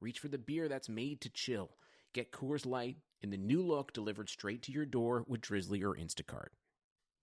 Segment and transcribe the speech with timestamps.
[0.00, 1.70] reach for the beer that's made to chill.
[2.14, 5.94] Get Coors Light in the new look delivered straight to your door with Drizly or
[5.94, 6.48] Instacart.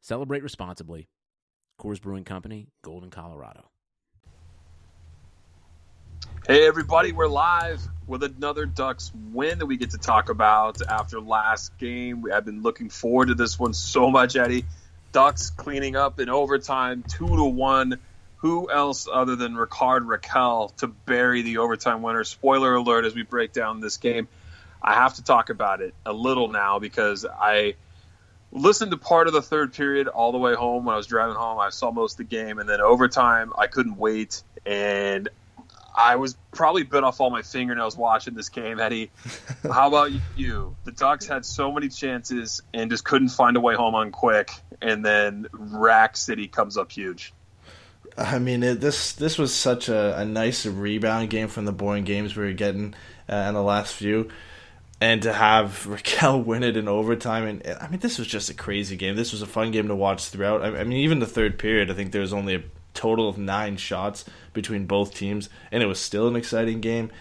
[0.02, 1.08] Celebrate responsibly.
[1.82, 3.70] Coors Brewing Company, Golden, Colorado.
[6.48, 11.20] Hey everybody, we're live with another Ducks win that we get to talk about after
[11.20, 12.24] last game.
[12.34, 14.64] I've been looking forward to this one so much, Eddie.
[15.12, 18.00] Ducks cleaning up in overtime, two to one
[18.38, 22.24] who else other than Rickard Rakell to bury the overtime winner?
[22.24, 24.28] Spoiler alert as we break down this game.
[24.82, 27.76] I have to talk about it a little now because I
[28.52, 31.36] listened to part of the third period all the way home when I was driving
[31.36, 31.60] home.
[31.60, 34.44] I saw most of the game, and then overtime, I couldn't wait.
[34.66, 35.30] And
[35.96, 39.10] I was probably bit off all my fingernails watching this game, Eddie.
[39.64, 40.76] How about you?
[40.84, 44.52] The Ducks had so many chances and just couldn't find a way home on Quick.
[44.80, 47.34] And then Rack City comes up huge.
[48.18, 52.04] I mean, it, this this was such a, a, nice rebound game from the boring
[52.04, 52.96] games we were getting
[53.30, 54.30] uh, in the last few,
[55.00, 58.56] and to have Rakell win it in overtime, and I mean, this was just a
[58.56, 59.16] crazy game.
[59.16, 60.64] This was a fun game to watch throughout.
[60.64, 62.64] I, I mean, even the third period, I think there was only a
[62.96, 67.12] total of nine shots between both teams, and it was still an exciting game.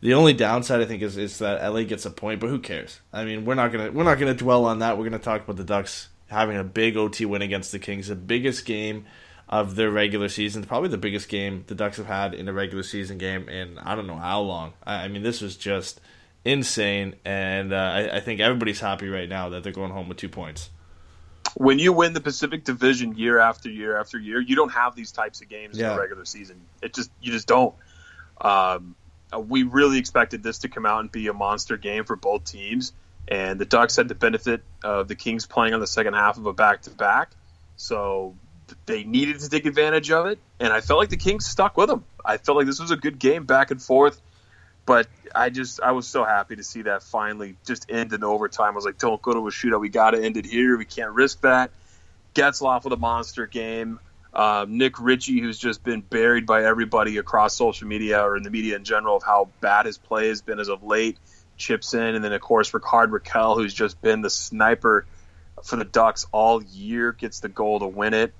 [0.00, 3.00] The only downside I think is, is that LA gets a point, but who cares?
[3.12, 4.96] I mean, we're not gonna we're not gonna dwell on that.
[4.96, 8.14] We're gonna talk about the Ducks having a big OT win against the Kings, the
[8.14, 9.06] biggest game
[9.48, 10.64] of their regular season.
[10.64, 13.94] Probably the biggest game the Ducks have had in a regular season game in I
[13.94, 14.72] don't know how long.
[14.84, 16.00] I, mean, this was just
[16.44, 20.18] insane, and uh, I, I think everybody's happy right now that they're going home with
[20.18, 20.70] two points.
[21.54, 25.12] When you win the Pacific Division year after year after year, you don't have these
[25.12, 25.90] types of games yeah.
[25.90, 26.60] in the regular season.
[26.82, 27.74] It just you just don't.
[28.40, 28.94] Um,
[29.32, 32.44] uh, we really expected this to come out and be a monster game for both
[32.44, 32.92] teams,
[33.28, 36.46] and the Ducks had the benefit of the Kings playing on the second half of
[36.46, 37.30] a back to back.
[37.76, 38.34] So
[38.86, 41.88] they needed to take advantage of it, and I felt like the Kings stuck with
[41.88, 42.04] them.
[42.24, 44.20] I felt like this was a good game back and forth,
[44.84, 48.72] but I just I was so happy to see that finally just end in overtime.
[48.72, 49.80] I was like, don't go to a shootout.
[49.80, 50.76] We got to end it here.
[50.76, 51.70] We can't risk that.
[52.34, 54.00] Getzlaf with a monster game.
[54.32, 58.50] Uh, Nick Ritchie, who's just been buried by everybody across social media or in the
[58.50, 61.16] media in general of how bad his play has been as of late,
[61.56, 65.06] chips in, and then of course Rickard Rakell, who's just been the sniper
[65.64, 68.34] for the Ducks all year, gets the goal to win it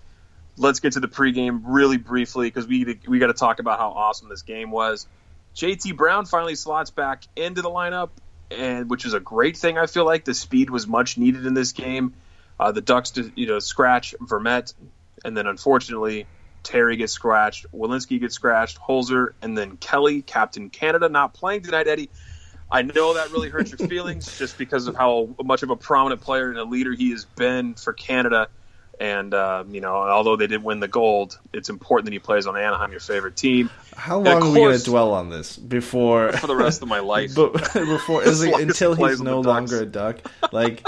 [0.56, 3.90] let's get to the pregame really briefly because we we got to talk about how
[3.90, 5.06] awesome this game was.
[5.54, 8.10] JT Brown finally slots back into the lineup,
[8.50, 9.78] and which is a great thing.
[9.78, 12.14] I feel like the speed was much needed in this game.
[12.58, 14.72] Uh, the Ducks, to, you know, scratch Vermette,
[15.24, 16.26] and then unfortunately
[16.62, 21.86] Terry gets scratched, Welinski gets scratched, Holzer, and then Kelly, Captain Canada, not playing tonight.
[21.86, 22.10] Eddie,
[22.70, 26.22] I know that really hurts your feelings just because of how much of a prominent
[26.22, 28.48] player and a leader he has been for Canada
[29.00, 32.46] and uh, you know, although they didn't win the gold, it's important that he plays
[32.46, 33.70] on Anaheim, your favorite team.
[33.96, 36.98] How long are we going to dwell on this before for the rest of my
[37.14, 37.34] life?
[37.34, 40.18] but before is it, until he's no longer a duck,
[40.52, 40.86] like.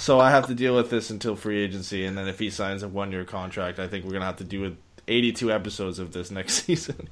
[0.00, 2.82] so I have to deal with this until free agency, and then if he signs
[2.82, 4.76] a one-year contract, I think we're gonna have to do with
[5.08, 7.08] 82 episodes of this next season.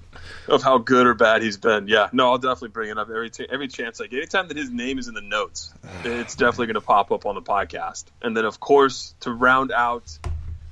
[0.49, 1.89] Of how good or bad he's been.
[1.89, 4.19] Yeah, no, I'll definitely bring it up every t- every chance I get.
[4.19, 5.73] Anytime that his name is in the notes,
[6.05, 8.05] it's definitely going to pop up on the podcast.
[8.23, 10.19] And then, of course, to round out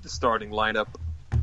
[0.03, 0.89] the starting lineup,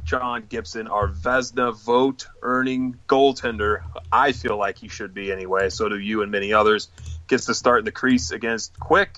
[0.04, 3.82] John Gibson, our Vezina vote earning goaltender.
[4.12, 5.70] I feel like he should be anyway.
[5.70, 6.90] So do you and many others.
[7.28, 9.18] Gets to start in the crease against Quick.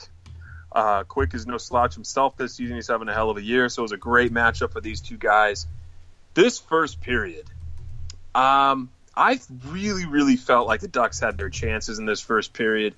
[0.71, 2.75] Uh, Quick is no slouch himself this season.
[2.75, 3.69] He's having a hell of a year.
[3.69, 5.67] So it was a great matchup for these two guys
[6.33, 7.45] this first period,
[8.35, 12.95] um, I really, really felt like the Ducks had their chances in this first period,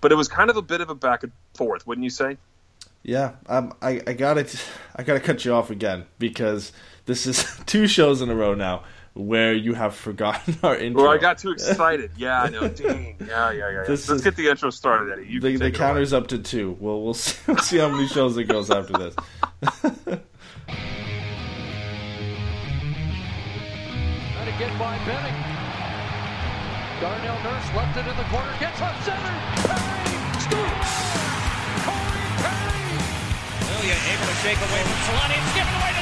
[0.00, 2.38] but it was kind of a bit of a back and forth, wouldn't you say?
[3.02, 4.46] Yeah, um, I, I gotta,
[4.96, 6.72] I gotta cut you off again because
[7.06, 11.02] this is two shows in a row now where you have forgotten our intro.
[11.02, 12.12] Well, I got too excited.
[12.16, 12.68] Yeah, I know.
[12.68, 13.16] Dang.
[13.20, 13.84] Yeah, yeah, yeah.
[13.86, 15.26] Let's is, get the intro started, Eddie.
[15.28, 16.78] You the, the counter's up to two.
[16.80, 19.14] Well, we'll see, we'll see how many shows it goes after this.
[24.62, 25.34] Get by Benning.
[27.02, 29.34] Darnell Nurse left it in the corner, gets up center.
[29.66, 30.94] Perry scores!
[31.82, 32.94] Corey Perry!
[33.74, 35.34] Ilya able to shake away from Selanne.
[35.34, 36.01] It's given away to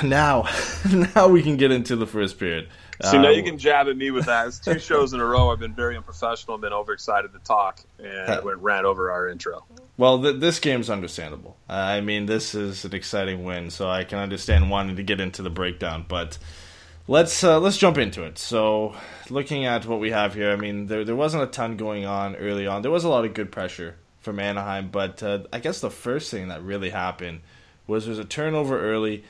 [0.04, 0.48] now
[1.14, 2.68] now we can get into the first period.
[3.02, 4.46] So uh, now you can jab at me with that.
[4.48, 5.50] It's two shows in a row.
[5.50, 9.64] I've been very unprofessional, and been overexcited to talk, and went ran over our intro.
[9.96, 11.56] Well, th- this game's understandable.
[11.68, 15.20] Uh, I mean, this is an exciting win, so I can understand wanting to get
[15.20, 16.04] into the breakdown.
[16.08, 16.38] But
[17.08, 18.38] let's uh, let's jump into it.
[18.38, 18.94] So,
[19.30, 22.36] looking at what we have here, I mean, there there wasn't a ton going on
[22.36, 22.82] early on.
[22.82, 26.30] There was a lot of good pressure from Anaheim, but uh, I guess the first
[26.30, 27.40] thing that really happened
[27.86, 29.24] was there was a turnover early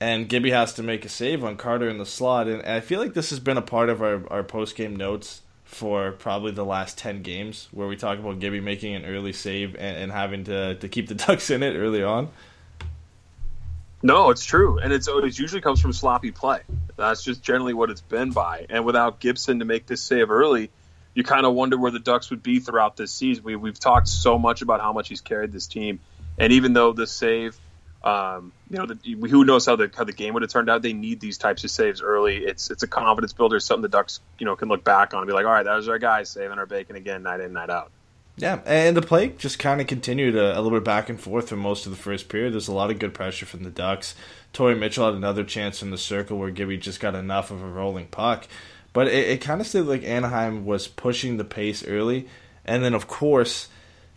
[0.00, 2.48] and Gibby has to make a save on Carter in the slot.
[2.48, 5.42] And I feel like this has been a part of our, our post game notes
[5.64, 9.74] for probably the last 10 games where we talk about Gibby making an early save
[9.74, 12.28] and, and having to, to keep the Ducks in it early on.
[14.02, 14.78] No, it's true.
[14.78, 16.60] And it's, it usually comes from sloppy play.
[16.96, 18.66] That's just generally what it's been by.
[18.68, 20.70] And without Gibson to make this save early,
[21.14, 23.42] you kind of wonder where the Ducks would be throughout this season.
[23.42, 25.98] We, we've talked so much about how much he's carried this team.
[26.38, 27.58] And even though this save
[28.06, 30.80] um, you know, the, who knows how the how the game would have turned out?
[30.80, 32.36] They need these types of saves early.
[32.36, 35.26] It's it's a confidence builder, something the Ducks you know can look back on and
[35.26, 37.68] be like, all right, that was our guy saving our bacon again, night in, night
[37.68, 37.90] out.
[38.36, 41.48] Yeah, and the play just kind of continued a, a, little bit back and forth
[41.48, 42.52] for most of the first period.
[42.52, 44.14] There's a lot of good pressure from the Ducks.
[44.52, 47.66] Torrey Mitchell had another chance in the circle where Gibby just got enough of a
[47.66, 48.46] rolling puck.
[48.92, 52.28] But it, it kind of seemed like Anaheim was pushing the pace early.
[52.64, 53.68] And then, of course,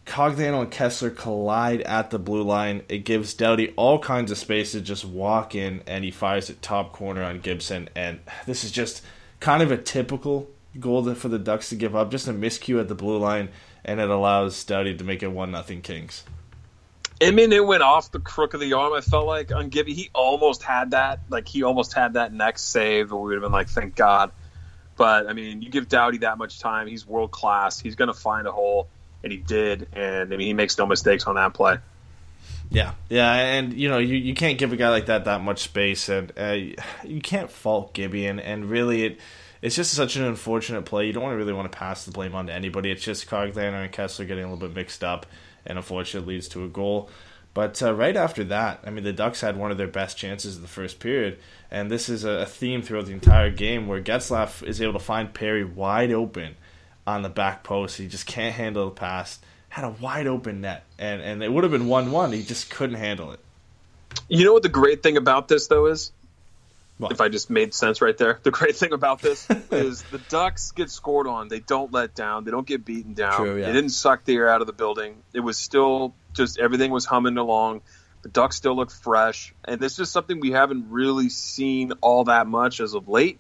[0.06, 2.84] Cogliano and Kesler collide at the blue line.
[2.90, 6.62] It gives Doughty all kinds of space to just walk in, and he fires it
[6.62, 7.90] top corner on Gibson.
[7.96, 9.04] And this is just
[9.40, 10.50] kind of a typical
[10.80, 12.12] goal for the Ducks to give up.
[12.12, 13.50] Just a miscue at the blue line,
[13.86, 16.24] and it allows Doughty to make it one nothing Kings.
[17.22, 18.94] I mean, it went off the crook of the arm.
[18.94, 21.19] I felt like on Gibby, he almost had that.
[21.30, 24.31] Like he almost had that next save, and we would have been like, "Thank God."
[24.95, 27.80] But I mean, you give Doughty that much time; he's world class.
[27.80, 28.88] He's going to find a hole
[29.24, 29.88] and he did.
[29.94, 31.77] And I mean, he makes no mistakes on that play.
[32.71, 35.60] Yeah, yeah, and you know you, you can't give a guy like that that much
[35.63, 36.56] space, and uh,
[37.04, 39.19] you can't fault Gibby, and, really it
[39.62, 41.07] it's just such an unfortunate play.
[41.07, 42.92] You don't really want to pass the blame on to anybody.
[42.92, 45.25] It's just Cogliano and Kesler getting a little bit mixed up,
[45.66, 47.10] and unfortunately leads to a goal.
[47.56, 50.56] But uh, right after that, I mean, the Ducks had one of their best chances
[50.56, 51.39] in the first period,
[51.71, 55.33] and this is a theme throughout the entire game where Getzlaf is able to find
[55.33, 56.56] Perry wide open
[57.10, 57.98] on the back post.
[57.98, 59.40] He just can't handle the pass.
[59.70, 62.32] Had a wide open net, and and it would have been one one.
[62.32, 63.40] He just couldn't handle it.
[64.28, 66.12] You know what the great thing about this though is,
[66.98, 67.12] what?
[67.12, 68.40] if I just made sense right there.
[68.44, 71.48] The great thing about this is the Ducks get scored on.
[71.48, 72.44] They don't let down.
[72.46, 73.38] They don't get beaten down.
[73.38, 73.68] True, yeah.
[73.68, 75.18] They didn't suck the air out of the building.
[75.34, 77.82] It was still just everything was humming along.
[78.22, 82.48] The Ducks still look fresh, and this is something we haven't really seen all that
[82.48, 83.40] much as of late.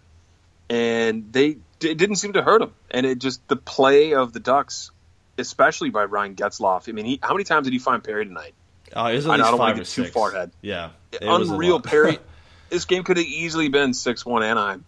[0.69, 2.73] And they it didn't seem to hurt him.
[2.91, 4.91] And it just the play of the Ducks,
[5.37, 6.89] especially by Ryan Getzlaf.
[6.89, 8.53] I mean, he, how many times did he find Perry tonight?
[8.95, 10.09] Oh, it was at least I don't five or six.
[10.09, 10.51] Too far ahead.
[10.61, 10.89] Yeah,
[11.21, 11.79] unreal.
[11.79, 12.19] Perry.
[12.69, 14.85] this game could have easily been six one Anaheim,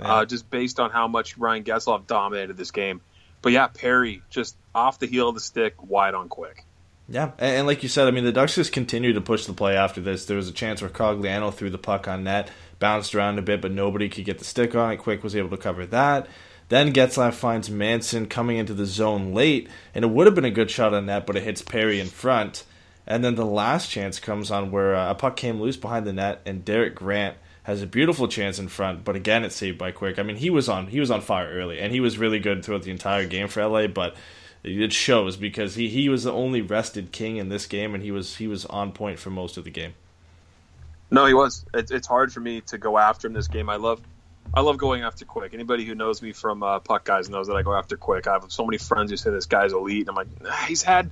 [0.00, 0.14] yeah.
[0.14, 3.00] uh, just based on how much Ryan Getzlaf dominated this game.
[3.42, 6.64] But yeah, Perry just off the heel of the stick, wide on Quick.
[7.08, 9.52] Yeah, and, and like you said, I mean, the Ducks just continued to push the
[9.52, 10.24] play after this.
[10.24, 12.50] There was a chance where Cogliano threw the puck on net
[12.84, 14.98] bounced around a bit, but nobody could get the stick on it.
[14.98, 16.26] Quick was able to cover that.
[16.68, 20.50] Then Getzlaf finds Manson coming into the zone late, and it would have been a
[20.50, 22.64] good shot on net, but it hits Perry in front.
[23.06, 26.12] And then the last chance comes on where uh, a puck came loose behind the
[26.12, 29.90] net, and Derek Grant has a beautiful chance in front, but again it's saved by
[29.90, 30.18] Quick.
[30.18, 32.62] I mean, he was on he was on fire early, and he was really good
[32.62, 34.14] throughout the entire game for LA, but
[34.62, 38.10] it shows because he, he was the only rested king in this game, and he
[38.10, 39.94] was he was on point for most of the game.
[41.14, 41.64] No, he was.
[41.72, 43.70] It, it's hard for me to go after him this game.
[43.70, 44.00] I love,
[44.52, 45.54] I love going after Quick.
[45.54, 48.26] Anybody who knows me from uh, Puck Guys knows that I go after Quick.
[48.26, 50.08] I have so many friends who say this guy's elite.
[50.08, 50.26] I'm like,
[50.66, 51.10] he's had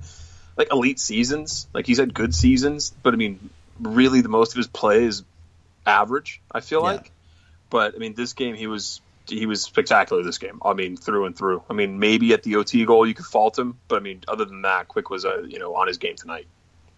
[0.57, 1.67] like elite seasons.
[1.73, 5.23] Like he's had good seasons, but I mean, really, the most of his play is
[5.85, 6.41] average.
[6.51, 6.91] I feel yeah.
[6.91, 7.11] like,
[7.69, 10.21] but I mean, this game he was he was spectacular.
[10.21, 11.63] This game, I mean, through and through.
[11.69, 14.43] I mean, maybe at the OT goal you could fault him, but I mean, other
[14.43, 16.47] than that, Quick was uh, you know on his game tonight.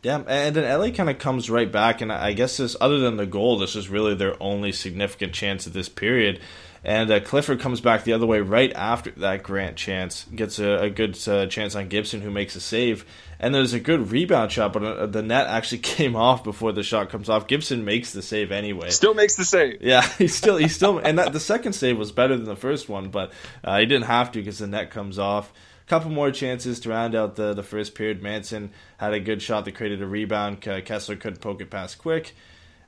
[0.05, 3.17] Yeah, and then LA kind of comes right back, and I guess this, other than
[3.17, 6.41] the goal, this is really their only significant chance at this period.
[6.83, 10.83] And uh, Clifford comes back the other way right after that Grant chance, gets a,
[10.83, 13.03] a good uh, chance on Gibson, who makes a save.
[13.39, 16.83] And there's a good rebound shot, but uh, the net actually came off before the
[16.83, 17.47] shot comes off.
[17.47, 18.91] Gibson makes the save anyway.
[18.91, 19.81] Still makes the save.
[19.81, 22.89] Yeah, he still he's still, and that, the second save was better than the first
[22.89, 23.33] one, but
[23.63, 25.51] uh, he didn't have to because the net comes off
[25.87, 28.21] couple more chances to round out the, the first period.
[28.21, 30.61] Manson had a good shot that created a rebound.
[30.61, 32.33] Kesler couldn't poke it past Quick.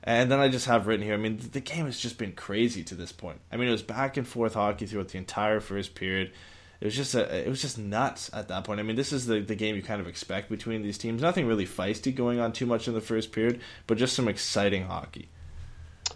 [0.02, 1.14] And then I just have written here.
[1.14, 3.40] I mean, the game has just been crazy to this point.
[3.52, 6.32] I mean, it was back and forth hockey throughout the entire first period.
[6.80, 8.78] It was just a, it was just nuts at that point.
[8.78, 11.20] I mean, this is the, the game you kind of expect between these teams.
[11.20, 14.84] Nothing really feisty going on too much in the first period, but just some exciting
[14.84, 15.28] hockey.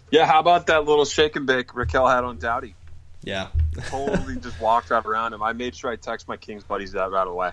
[0.09, 2.75] Yeah, how about that little shake and bake Rakell had on Doughty?
[3.23, 3.47] Yeah.
[3.87, 5.41] totally just walked right around him.
[5.41, 7.51] I made sure I text my Kings buddies that right away.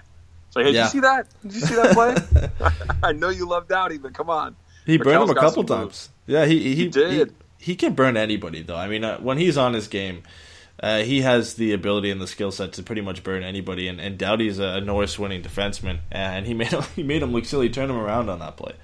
[0.50, 0.72] So, hey, yeah.
[0.72, 1.26] did you see that?
[1.42, 2.90] Did you see that play?
[3.02, 4.56] I know you love Doughty, but come on.
[4.84, 5.84] He Rakell's burned him a couple times.
[5.84, 6.08] Moves.
[6.26, 7.34] Yeah, he he, he did.
[7.58, 8.76] He, he, can burn anybody though.
[8.76, 10.22] I mean, uh, when he's on his game,
[10.82, 13.86] uh, he has the ability and the skill set to pretty much burn anybody.
[13.86, 17.32] And, and Doughty's a, a Norris winning defenseman, and he made him, he made him
[17.32, 18.74] look silly, turn him around on that play.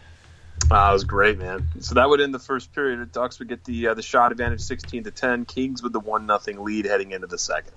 [0.64, 1.68] Uh, was great, man.
[1.80, 3.00] So that would end the first period.
[3.00, 5.44] The Ducks would get the uh, the shot advantage, sixteen to ten.
[5.44, 7.72] Kings with the one nothing lead heading into the second.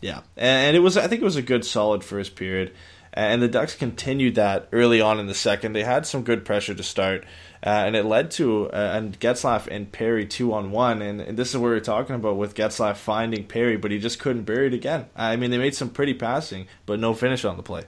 [0.00, 2.72] Yeah, and it was I think it was a good, solid first period.
[3.14, 5.74] And the Ducks continued that early on in the second.
[5.74, 7.24] They had some good pressure to start,
[7.62, 11.02] uh, and it led to uh, and Getzlaf and Perry two on one.
[11.02, 13.98] And, and, this is what we are talking about with Getzlaf finding Perry, but he
[13.98, 15.06] just couldn't bury it again.
[15.14, 17.84] I mean, they made some pretty passing, but no finish on the play.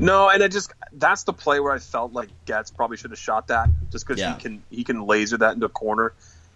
[0.00, 3.18] No, and I just that's the play where I felt like Getz probably should have
[3.18, 4.34] shot that just because yeah.
[4.34, 6.12] he can he can laser that into a corner.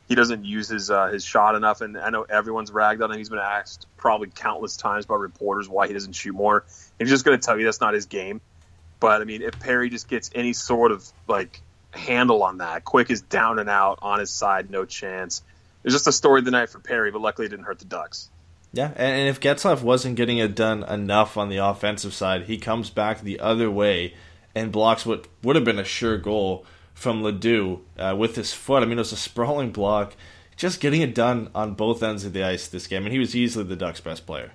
[0.09, 3.19] He doesn't use his uh, his shot enough, and I know everyone's ragged on him.
[3.19, 6.65] He's been asked probably countless times by reporters why he doesn't shoot more.
[6.99, 8.41] And he's just going to tell you that's not his game.
[8.99, 11.61] But I mean, if Perry just gets any sort of like
[11.93, 15.43] handle on that, Quick is down and out on his side, no chance.
[15.85, 17.85] It's just a story of the night for Perry, but luckily it didn't hurt the
[17.85, 18.29] Ducks.
[18.73, 22.89] Yeah, and if Getzlaf wasn't getting it done enough on the offensive side, he comes
[22.89, 24.15] back the other way
[24.55, 26.65] and blocks what would have been a sure goal
[26.95, 28.83] from Ledoux uh, with his foot.
[28.83, 30.15] I mean, it was a sprawling block.
[30.57, 33.35] Just getting it done on both ends of the ice this game, and he was
[33.35, 34.53] easily the Ducks' best player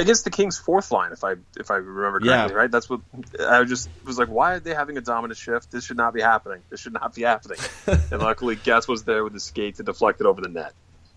[0.00, 2.58] against the Kings' fourth line, if I if I remember correctly, yeah.
[2.58, 2.70] right?
[2.70, 3.00] That's what
[3.38, 4.28] I just was like.
[4.28, 5.70] Why are they having a dominant shift?
[5.70, 6.62] This should not be happening.
[6.70, 7.58] This should not be happening.
[7.86, 10.72] and luckily, Getz was there with the skate to deflect it over the net.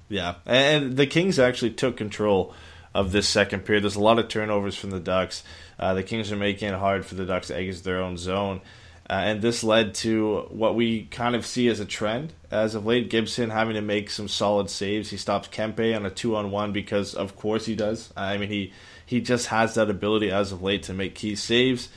[0.09, 2.53] Yeah, and the Kings actually took control
[2.93, 3.83] of this second period.
[3.83, 5.43] There's a lot of turnovers from the Ducks.
[5.79, 8.61] Uh, the Kings are making it hard for the Ducks to exit their own zone.
[9.09, 12.85] Uh, and this led to what we kind of see as a trend as of
[12.85, 13.09] late.
[13.09, 15.09] Gibson having to make some solid saves.
[15.09, 18.13] He stops Kempe on a two on one because, of course, he does.
[18.15, 18.71] I mean, he
[19.05, 21.89] he just has that ability as of late to make key saves.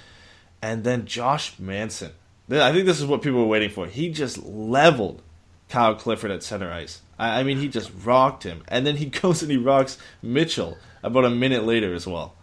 [0.61, 2.13] And then Josh Manson.
[2.51, 3.87] I think this is what people were waiting for.
[3.87, 5.23] He just leveled
[5.69, 7.03] Kyle Clifford at center ice.
[7.19, 11.25] I, mean, he just rocked him, and then he goes and he rocks Mitchell about
[11.25, 12.35] a minute later as well.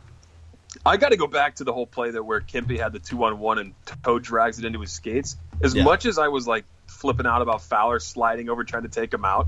[0.85, 3.23] I got to go back to the whole play that where Kempe had the two
[3.23, 5.37] on one and Toe drags it into his skates.
[5.61, 5.83] As yeah.
[5.83, 9.23] much as I was like flipping out about Fowler sliding over trying to take him
[9.23, 9.47] out,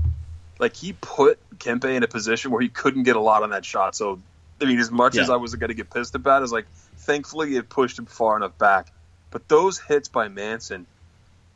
[0.58, 3.64] like he put Kempe in a position where he couldn't get a lot on that
[3.64, 3.96] shot.
[3.96, 4.20] So
[4.60, 5.22] I mean, as much yeah.
[5.22, 6.66] as I was going to get pissed about, it, was like
[6.98, 8.92] thankfully it pushed him far enough back.
[9.30, 10.86] But those hits by Manson,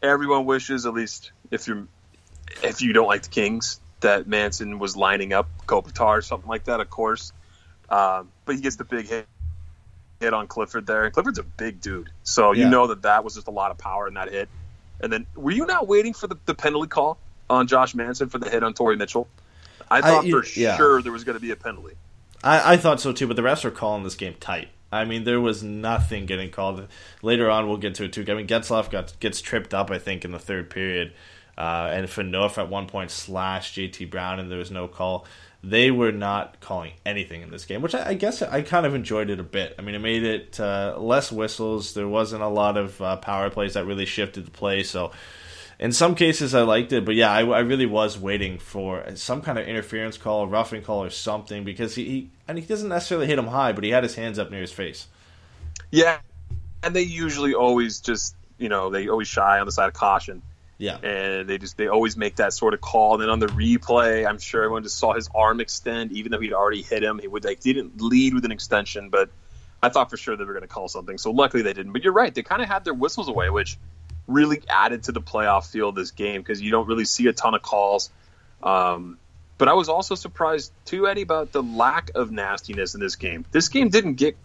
[0.02, 1.86] everyone wishes at least if you're
[2.62, 6.64] if you don't like the Kings, that Manson was lining up Kopitar or something like
[6.64, 7.32] that, of course.
[7.88, 9.26] Um, but he gets the big hit
[10.20, 11.04] hit on Clifford there.
[11.04, 12.64] And Clifford's a big dude, so yeah.
[12.64, 14.48] you know that that was just a lot of power in that hit.
[15.00, 18.38] And then, were you not waiting for the, the penalty call on Josh Manson for
[18.38, 19.28] the hit on Torrey Mitchell?
[19.90, 20.76] I thought I, for yeah.
[20.76, 21.94] sure there was going to be a penalty.
[22.44, 24.68] I, I thought so too, but the refs are calling this game tight.
[24.92, 26.86] I mean, there was nothing getting called.
[27.22, 28.24] Later on, we'll get to it too.
[28.28, 31.12] I mean, Getzlaf got gets tripped up, I think, in the third period.
[31.56, 35.26] Uh, and Phaneuf at one point slashed JT Brown, and there was no call.
[35.62, 38.94] They were not calling anything in this game, which I, I guess I kind of
[38.94, 39.74] enjoyed it a bit.
[39.78, 41.92] I mean, it made it uh, less whistles.
[41.92, 44.82] There wasn't a lot of uh, power plays that really shifted the play.
[44.82, 45.12] So,
[45.78, 47.04] in some cases, I liked it.
[47.04, 51.04] But yeah, I, I really was waiting for some kind of interference call, roughing call,
[51.04, 54.02] or something because he, he and he doesn't necessarily hit him high, but he had
[54.02, 55.08] his hands up near his face.
[55.90, 56.18] Yeah,
[56.82, 60.42] and they usually always just you know they always shy on the side of caution.
[60.80, 60.96] Yeah.
[60.96, 63.12] And they just they always make that sort of call.
[63.14, 66.40] And then on the replay, I'm sure everyone just saw his arm extend, even though
[66.40, 67.18] he'd already hit him.
[67.18, 69.28] He would like didn't lead with an extension, but
[69.82, 71.18] I thought for sure they were going to call something.
[71.18, 71.92] So luckily they didn't.
[71.92, 73.76] But you're right, they kind of had their whistles away, which
[74.26, 77.34] really added to the playoff feel of this game because you don't really see a
[77.34, 78.08] ton of calls.
[78.62, 79.18] Um,
[79.58, 83.44] but I was also surprised too, Eddie, about the lack of nastiness in this game.
[83.50, 84.38] This game didn't get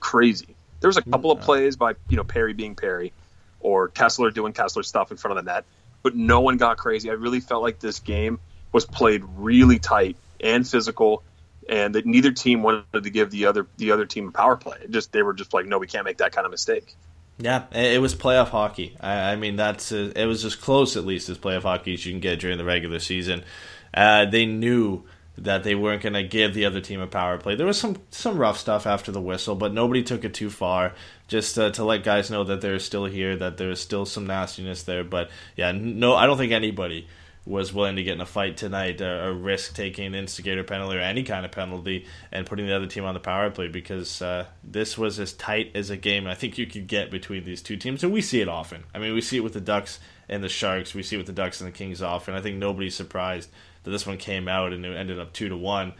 [0.00, 0.56] crazy.
[0.80, 3.12] There was a couple of plays by you know Perry being Perry
[3.60, 5.64] or Kesler doing Kesler stuff in front of the net,
[6.02, 7.10] but no one got crazy.
[7.10, 8.38] I really felt like this game
[8.72, 11.22] was played really tight and physical,
[11.68, 14.78] and that neither team wanted to give the other the other team a power play.
[14.82, 16.94] It just they were just like, no, we can't make that kind of mistake.
[17.38, 18.96] Yeah, it was playoff hockey.
[18.98, 22.06] I, I mean, that's a, it was as close at least as playoff hockey as
[22.06, 23.44] you can get during the regular season.
[23.92, 25.04] Uh, they knew
[25.38, 27.54] that they weren't going to give the other team a power play.
[27.54, 30.94] There was some some rough stuff after the whistle, but nobody took it too far.
[31.28, 34.84] Just uh, to let guys know that they're still here, that there's still some nastiness
[34.84, 35.02] there.
[35.02, 37.08] But yeah, no, I don't think anybody
[37.46, 41.00] was willing to get in a fight tonight, or, risk taking an instigator penalty or
[41.00, 44.44] any kind of penalty, and putting the other team on the power play because uh,
[44.64, 47.76] this was as tight as a game I think you could get between these two
[47.76, 48.84] teams, and we see it often.
[48.92, 51.28] I mean, we see it with the Ducks and the Sharks, we see it with
[51.28, 52.34] the Ducks and the Kings often.
[52.34, 53.48] I think nobody's surprised
[53.84, 55.92] that this one came out and it ended up two to one.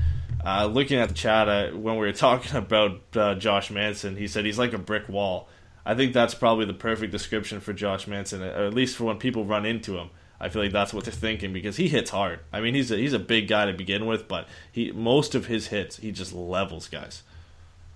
[0.44, 4.28] Uh, looking at the chat uh, when we were talking about uh, Josh Manson, he
[4.28, 5.48] said he's like a brick wall.
[5.84, 9.44] I think that's probably the perfect description for Josh Manson, at least for when people
[9.44, 10.10] run into him.
[10.40, 12.40] I feel like that's what they're thinking because he hits hard.
[12.52, 15.46] I mean, he's a, he's a big guy to begin with, but he most of
[15.46, 17.22] his hits he just levels guys.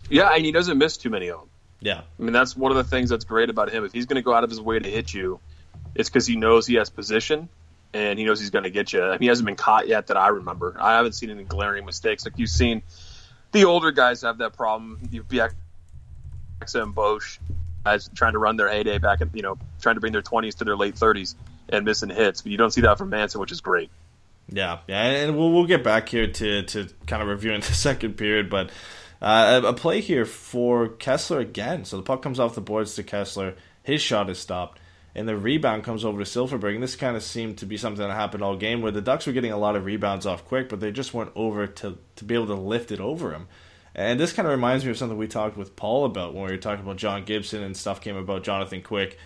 [0.08, 1.48] Yeah, and he doesn't miss too many of them.
[1.80, 3.84] Yeah, I mean that's one of the things that's great about him.
[3.84, 5.40] If he's going to go out of his way to hit you,
[5.94, 7.48] it's because he knows he has position
[7.92, 9.16] and he knows he's going to get you.
[9.18, 10.76] He hasn't been caught yet that I remember.
[10.78, 12.82] I haven't seen any glaring mistakes like you've seen.
[13.52, 15.00] The older guys have that problem.
[15.10, 15.54] You've Bieksa
[16.74, 17.38] and Bosch
[17.84, 20.56] guys trying to run their heyday back, and you know, trying to bring their twenties
[20.56, 21.34] to their late thirties
[21.68, 22.42] and missing hits.
[22.42, 23.90] But you don't see that from Manson, which is great.
[24.48, 28.14] Yeah, yeah, and we'll we'll get back here to to kind of reviewing the second
[28.14, 28.70] period, but
[29.22, 31.84] uh, a play here for Kesler again.
[31.84, 33.54] So the puck comes off the boards to Kesler.
[33.82, 34.78] His shot is stopped,
[35.14, 36.74] and the rebound comes over to Silfverberg.
[36.74, 39.26] And this kind of seemed to be something that happened all game, where the Ducks
[39.26, 42.24] were getting a lot of rebounds off Quick, but they just weren't over to to
[42.24, 43.48] be able to lift it over him.
[43.94, 46.50] And this kind of reminds me of something we talked with Paul about when we
[46.52, 49.18] were talking about John Gibson and stuff came about Jonathan Quick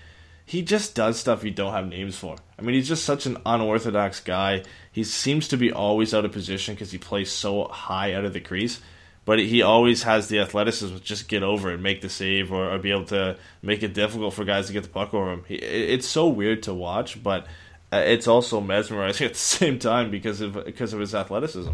[0.44, 2.36] he just does stuff you don't have names for.
[2.58, 4.62] I mean, he's just such an unorthodox guy.
[4.92, 8.34] He seems to be always out of position because he plays so high out of
[8.34, 8.80] the crease.
[9.26, 12.70] But he always has the athleticism to just get over and make the save or,
[12.70, 15.44] or, be able to make it difficult for guys to get the puck over him.
[15.48, 17.46] He, it's so weird to watch, but
[17.90, 21.72] uh, it's also mesmerizing at the same time because of because of his athleticism.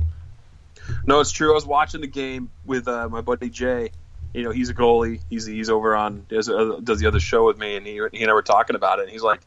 [1.05, 1.51] No, it's true.
[1.51, 3.91] I was watching the game with uh, my buddy Jay,
[4.33, 5.21] you know, he's a goalie.
[5.29, 8.23] He's he's over on does, uh, does the other show with me, and he he
[8.23, 9.03] and I were talking about it.
[9.03, 9.41] And he's like,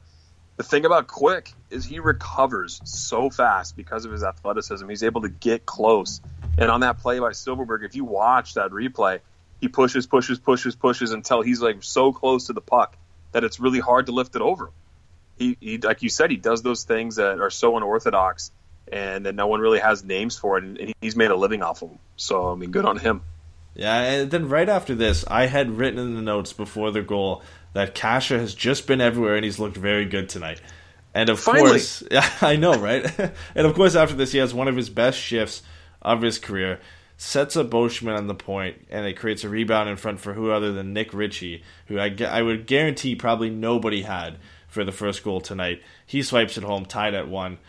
[0.57, 4.87] the thing about Quick is he recovers so fast because of his athleticism.
[4.89, 6.21] He's able to get close.
[6.57, 9.19] And on that play by Silfverberg, if you watch that replay,
[9.59, 12.97] he pushes, pushes, pushes, pushes until he's like so close to the puck
[13.31, 14.73] that it's really hard to lift it over him.
[15.37, 18.51] He, he like you said, he does those things that are so unorthodox
[18.91, 21.81] and that no one really has names for it, and he's made a living off
[21.81, 21.99] of them.
[22.17, 23.21] So I mean, good on him.
[23.73, 27.41] Yeah, and then right after this, I had written in the notes before the goal
[27.73, 30.61] that Kase has just been everywhere and he's looked very good tonight.
[31.15, 31.69] And of Finally.
[31.69, 32.03] course,
[32.41, 33.03] I know, right?
[33.55, 35.63] and of course, after this, he has one of his best shifts
[36.03, 36.79] of his career,
[37.17, 40.51] sets up Beauchemin on the point, and it creates a rebound in front for who
[40.51, 44.37] other than Nick Ritchie, who I, I would guarantee probably nobody had
[44.67, 45.81] for the first goal tonight.
[46.05, 47.59] He swipes it home, tied at one.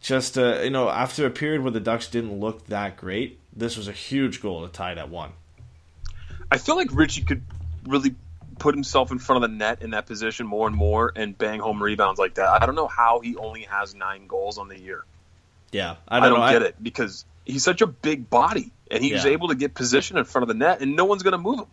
[0.00, 3.76] Just uh, you know, after a period where the Ducks didn't look that great, this
[3.76, 5.32] was a huge goal to tie it at one.
[6.50, 7.42] I feel like Ritchie could
[7.86, 8.14] really
[8.58, 11.60] put himself in front of the net in that position more and more and bang
[11.60, 12.62] home rebounds like that.
[12.62, 15.04] I don't know how he only has nine goals on the year.
[15.72, 19.02] Yeah, I don't, I don't get I, it because he's such a big body and
[19.02, 19.32] he's yeah.
[19.32, 21.60] able to get position in front of the net and no one's going to move
[21.60, 21.66] him.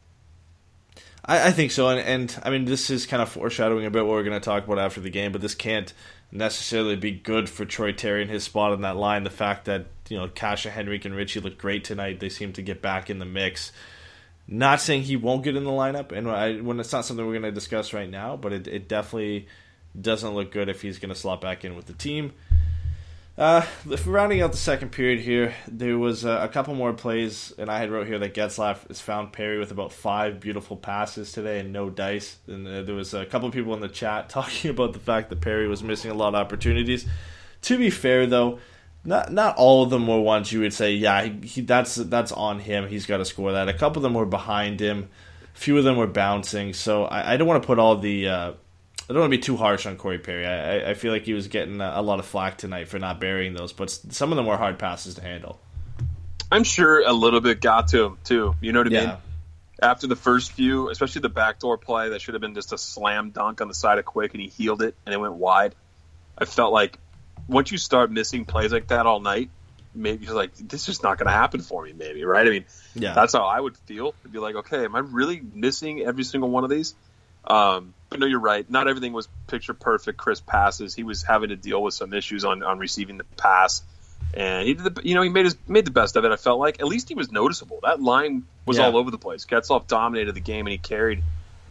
[1.24, 4.06] I, I think so, and, and I mean this is kind of foreshadowing a bit
[4.06, 5.94] what we're going to talk about after the game, but this can't
[6.32, 9.24] necessarily be good for Troy Terry and his spot on that line.
[9.24, 12.20] The fact that you know Kasha Henrique, and Ritchie looked great tonight.
[12.20, 13.72] They seem to get back in the mix.
[14.48, 17.34] Not saying he won't get in the lineup, and I, when it's not something we're
[17.34, 19.48] going to discuss right now, but it, it definitely
[20.00, 22.34] doesn't look good if he's going to slot back in with the team.
[23.38, 23.66] Uh,
[24.06, 27.80] rounding out the second period here, there was uh, a couple more plays, and I
[27.80, 31.72] had wrote here that Getzlaf has found Perry with about five beautiful passes today and
[31.72, 32.38] no dice.
[32.48, 35.30] And uh, there was a couple of people in the chat talking about the fact
[35.30, 37.08] that Perry was missing a lot of opportunities.
[37.64, 38.60] To be fair, though,
[39.06, 42.32] not not all of them were ones you would say, yeah, he, he, that's that's
[42.32, 42.88] on him.
[42.88, 43.70] He's got to score that.
[43.70, 45.10] A couple of them were behind him.
[45.56, 46.74] A few of them were bouncing.
[46.74, 48.54] So I, I don't want to put all the uh,
[49.12, 50.48] I don't want to be too harsh on Corey Perry.
[50.48, 53.20] I, I feel like he was getting a, a, lot of flack tonight for not
[53.20, 55.60] burying those, but some of them were hard passes to handle.
[56.50, 58.56] I'm sure a little bit got to him too.
[58.62, 59.06] You know what I yeah.
[59.06, 59.16] mean?
[59.82, 63.32] After the first few, especially the backdoor play that should have been just a slam
[63.32, 65.76] dunk on the side of Quick, and he healed it and it went wide.
[66.38, 66.98] I felt like
[67.50, 69.50] once you start missing plays like that all night,
[69.94, 71.92] maybe you're like, this is not going to happen for me.
[71.92, 72.48] Maybe right?
[72.48, 74.16] I mean, yeah, that's how I would feel.
[74.22, 76.96] It'd be like, okay, am I really missing every single one of these?
[77.44, 78.70] Um, but no, you're right.
[78.70, 80.18] Not everything was picture perfect.
[80.18, 80.94] Chris passes.
[80.94, 83.82] He was having to deal with some issues on, on receiving the pass,
[84.34, 86.32] and he did the you know he made his made the best of it.
[86.32, 87.80] I felt like at least he was noticeable.
[87.84, 88.86] That line was yeah.
[88.86, 89.46] all over the place.
[89.46, 91.24] Getzlaf dominated the game, and he carried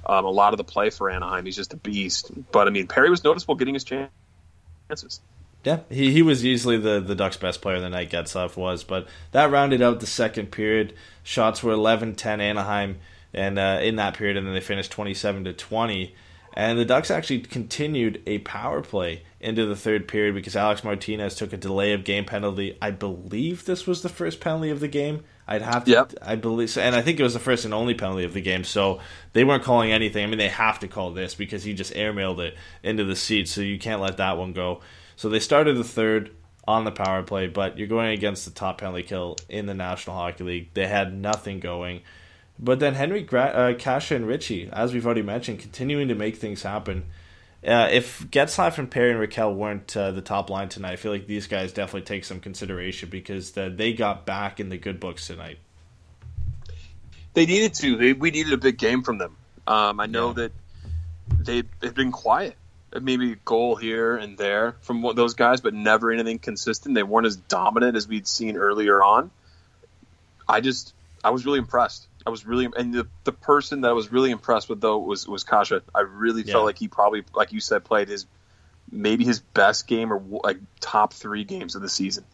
[0.07, 1.44] um, a lot of the play for Anaheim.
[1.44, 2.31] He's just a beast.
[2.50, 5.20] But I mean, Perry was noticeable getting his chances.
[5.62, 8.83] Yeah, he, he was easily the, the Ducks' best player the night Getzlaf was.
[8.83, 10.94] But that rounded out the second period.
[11.22, 12.96] Shots were 11 10 Anaheim
[13.35, 16.14] and uh, in that period, and then they finished 27 to 20.
[16.54, 21.34] And the Ducks actually continued a power play into the third period because Alec Martinez
[21.34, 22.76] took a delay of game penalty.
[22.82, 25.24] I believe this was the first penalty of the game.
[25.46, 26.12] I'd have to, yep.
[26.22, 28.40] I believe, so, and I think it was the first and only penalty of the
[28.40, 28.62] game.
[28.62, 29.00] So
[29.32, 30.24] they weren't calling anything.
[30.24, 33.48] I mean, they have to call this because he just airmailed it into the seat.
[33.48, 34.80] So you can't let that one go.
[35.16, 36.34] So they started the third
[36.68, 40.14] on the power play, but you're going against the top penalty kill in the National
[40.14, 40.74] Hockey League.
[40.74, 42.02] They had nothing going.
[42.62, 46.37] But then Henry, Gra- uh, Kase, and Ritchie, as we've already mentioned, continuing to make
[46.37, 47.05] things happen.
[47.66, 51.12] Uh, if Getzlaf and Perry and Rakell weren't uh, the top line tonight, I feel
[51.12, 55.01] like these guys definitely take some consideration because the, they got back in the good
[55.01, 55.59] books tonight.
[57.33, 57.96] They needed to.
[57.96, 59.37] They, we needed a big game from them.
[59.66, 60.35] Um, I know yeah.
[60.35, 60.53] that
[61.38, 62.57] they, they've been quiet.
[62.99, 66.94] Maybe a goal here and there from those guys, but never anything consistent.
[66.94, 69.31] They weren't as dominant as we'd seen earlier on.
[70.49, 70.92] I just,
[71.23, 72.09] I was really impressed.
[72.26, 75.26] I was really and the the person that I was really impressed with though was
[75.26, 75.72] was Kase.
[75.94, 76.52] I really yeah.
[76.52, 78.26] felt like he probably, like you said, played his
[78.90, 82.24] maybe his best game or like top three games of the season.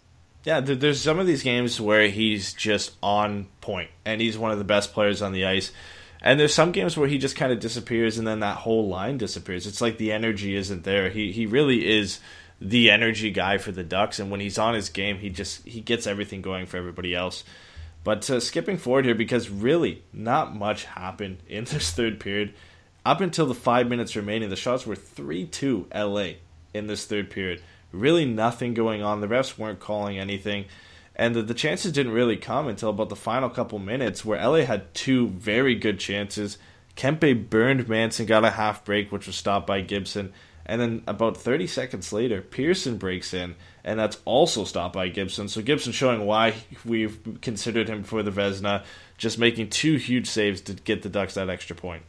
[0.44, 4.58] Yeah, there's some of these games where he's just on point and he's one of
[4.58, 5.72] the best players on the ice.
[6.22, 9.18] And there's some games where he just kind of disappears and then that whole line
[9.18, 9.66] disappears.
[9.66, 11.10] It's like the energy isn't there.
[11.10, 12.20] He he really is
[12.60, 15.80] the energy guy for the Ducks and when he's on his game, he just he
[15.80, 17.42] gets everything going for everybody else.
[18.06, 22.54] But uh, skipping forward here, because really not much happened in this third period.
[23.04, 26.28] Up until the five minutes remaining, the shots were 3 2 LA
[26.72, 27.62] in this third period.
[27.90, 29.20] Really nothing going on.
[29.20, 30.66] The refs weren't calling anything.
[31.16, 34.58] And the, the chances didn't really come until about the final couple minutes, where LA
[34.58, 36.58] had two very good chances.
[36.94, 40.32] Kempe burned Manson, got a half break, which was stopped by Gibson.
[40.68, 45.48] And then about 30 seconds later, Pearson breaks in, and that's also stopped by Gibson.
[45.48, 48.84] So Gibson showing why we've considered him for the Vezina,
[49.16, 52.02] just making two huge saves to get the Ducks that extra point.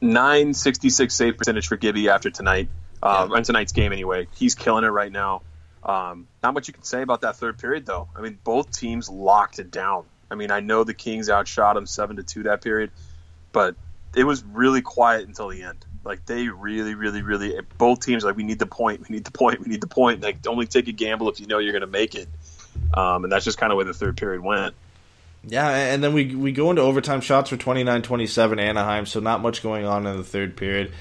[0.00, 2.68] 966 save percentage for Gibby after tonight,
[3.02, 3.36] uh, yeah.
[3.36, 4.28] and tonight's game anyway.
[4.36, 5.42] He's killing it right now.
[5.82, 8.08] Um, not much you can say about that third period, though.
[8.14, 10.04] I mean, both teams locked it down.
[10.30, 12.90] I mean, I know the Kings outshot them seven to two that period,
[13.52, 13.74] but
[14.14, 15.85] it was really quiet until the end.
[16.06, 19.32] Like they really, really, really both teams like we need the point, we need the
[19.32, 20.22] point, we need the point.
[20.22, 22.28] Like only take a gamble if you know you're going to make it,
[22.94, 24.74] um, and that's just kind of where the third period went.
[25.44, 29.62] Yeah, and then we we go into overtime shots for 29-27 Anaheim, so not much
[29.62, 30.92] going on in the third period.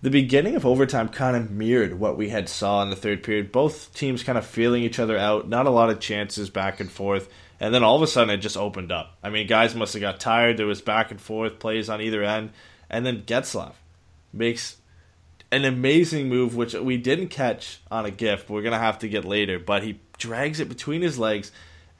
[0.00, 3.50] The beginning of overtime kind of mirrored what we had saw in the third period.
[3.50, 6.88] Both teams kind of feeling each other out, not a lot of chances back and
[6.88, 7.28] forth.
[7.58, 9.16] And then all of a sudden it just opened up.
[9.24, 10.56] I mean, guys must have got tired.
[10.56, 12.50] There was back and forth plays on either end.
[12.88, 13.72] And then Getzlaf
[14.32, 14.76] makes
[15.50, 18.50] an amazing move, which we didn't catch on a gift.
[18.50, 21.50] We're gonna have to get later, but he drags it between his legs,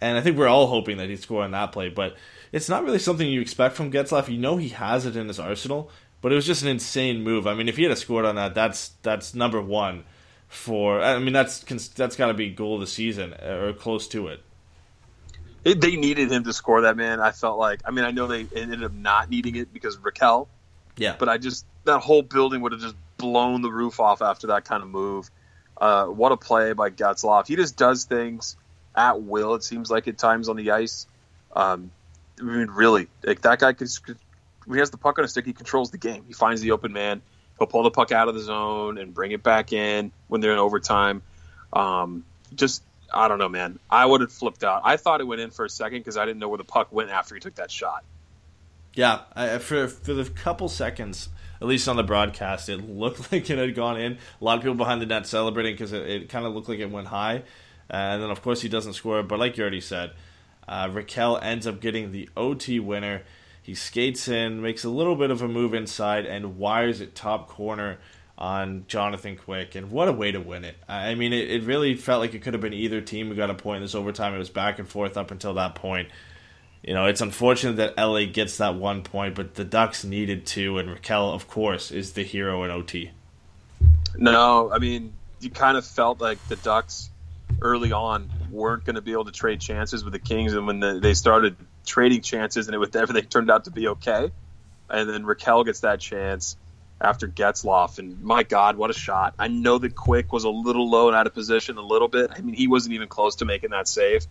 [0.01, 1.89] and I think we're all hoping that he'd score on that play.
[1.89, 2.17] But
[2.53, 4.29] it's not really something you expect from Getzlaf.
[4.29, 7.47] You know he has it in his arsenal, but it was just an insane move.
[7.47, 10.05] I mean, if he had scored on that, that's that's number one
[10.49, 11.01] for.
[11.01, 11.61] I mean, that's
[11.95, 14.43] that's got to be goal of the season uh, or close to it.
[15.65, 15.81] it.
[15.81, 17.21] They needed him to score that man.
[17.21, 17.81] I felt like.
[17.85, 20.49] I mean, I know they ended up not needing it because Rakell.
[20.99, 21.17] Yeah.
[21.19, 24.65] But I just that whole building would have just blown the roof off after that
[24.65, 25.31] kind of move.
[25.81, 27.47] Uh, what a play by Getzlaf.
[27.47, 28.57] He just does things
[28.95, 29.55] at will.
[29.55, 31.07] It seems like at times on the ice.
[31.55, 31.91] Um,
[32.41, 33.89] I mean, really, like that guy could.
[34.67, 36.25] When he has the puck on a stick, he controls the game.
[36.27, 37.23] He finds the open man.
[37.59, 40.53] He'll pull the puck out of the zone and bring it back in when they're
[40.53, 41.23] in overtime.
[41.73, 42.83] Um, just
[43.13, 43.79] I don't know, man.
[43.91, 44.83] I would have flipped out.
[44.85, 46.93] I thought it went in for a second because I didn't know where the puck
[46.93, 48.05] went after he took that shot.
[48.99, 51.29] Yeah, I, for for the couple seconds,
[51.61, 54.15] at least on the broadcast, it looked like it had gone in.
[54.15, 56.81] A lot of people behind the net celebrating because it, it kind of looked like
[56.81, 57.45] it went high.
[57.89, 59.23] Uh, and then, of course, he doesn't score.
[59.23, 60.15] But like you already said,
[60.67, 63.23] uh, Rakell ends up getting the OT winner.
[63.63, 67.47] He skates in, makes a little bit of a move inside, and wires it top
[67.47, 67.99] corner
[68.37, 69.77] on Jonathan Quick.
[69.77, 70.77] And what a way to win it.
[70.89, 73.49] I mean, it, it really felt like it could have been either team who got
[73.49, 74.35] a point in this overtime.
[74.35, 76.09] It was back and forth up until that point
[76.83, 80.79] you know, it's unfortunate that LA gets that one point, but the Ducks needed two,
[80.79, 83.11] and Rakell, of course, is the hero in OT.
[84.17, 87.11] No, I mean, you kind of felt like the Ducks
[87.61, 90.81] early on weren't going to be able to trade chances with the Kings, and when
[90.81, 94.31] the, they started trading chances, and it was everything turned out to be okay,
[94.89, 96.57] and then Rakell gets that chance
[97.01, 99.35] after Getzlaf, and my God, what a shot!
[99.39, 102.31] I know that Quick was a little low and out of position a little bit.
[102.35, 104.27] I mean, he wasn't even close to making that save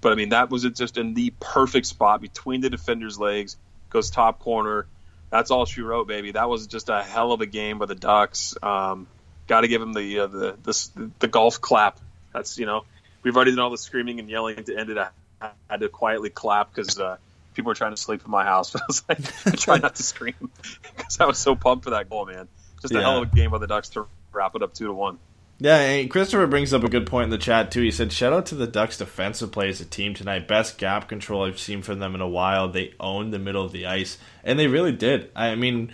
[0.00, 3.56] but I mean, that was just in the perfect spot between the defender's legs,
[3.90, 4.86] goes top corner.
[5.30, 6.32] That's all she wrote, baby.
[6.32, 8.54] That was just a hell of a game by the Ducks.
[8.62, 9.08] Um,
[9.46, 12.00] Got to give them the, uh, the the the golf clap.
[12.32, 12.84] That's you know,
[13.22, 14.98] we've already done all the screaming and yelling to end it.
[14.98, 17.16] I had to quietly clap because uh,
[17.54, 18.74] people were trying to sleep in my house.
[18.76, 20.50] I was like, I try not to scream
[20.96, 22.48] because I was so pumped for that goal, man.
[22.82, 23.02] Just a yeah.
[23.02, 25.18] hell of a game by the Ducks to wrap it up two to one.
[25.58, 27.80] Yeah, Christopher brings up a good point in the chat too.
[27.80, 30.46] He said, "Shout out to the Ducks defensive play as a team tonight.
[30.46, 32.68] Best gap control I've seen from them in a while.
[32.68, 35.30] They owned the middle of the ice, and they really did.
[35.34, 35.92] I mean."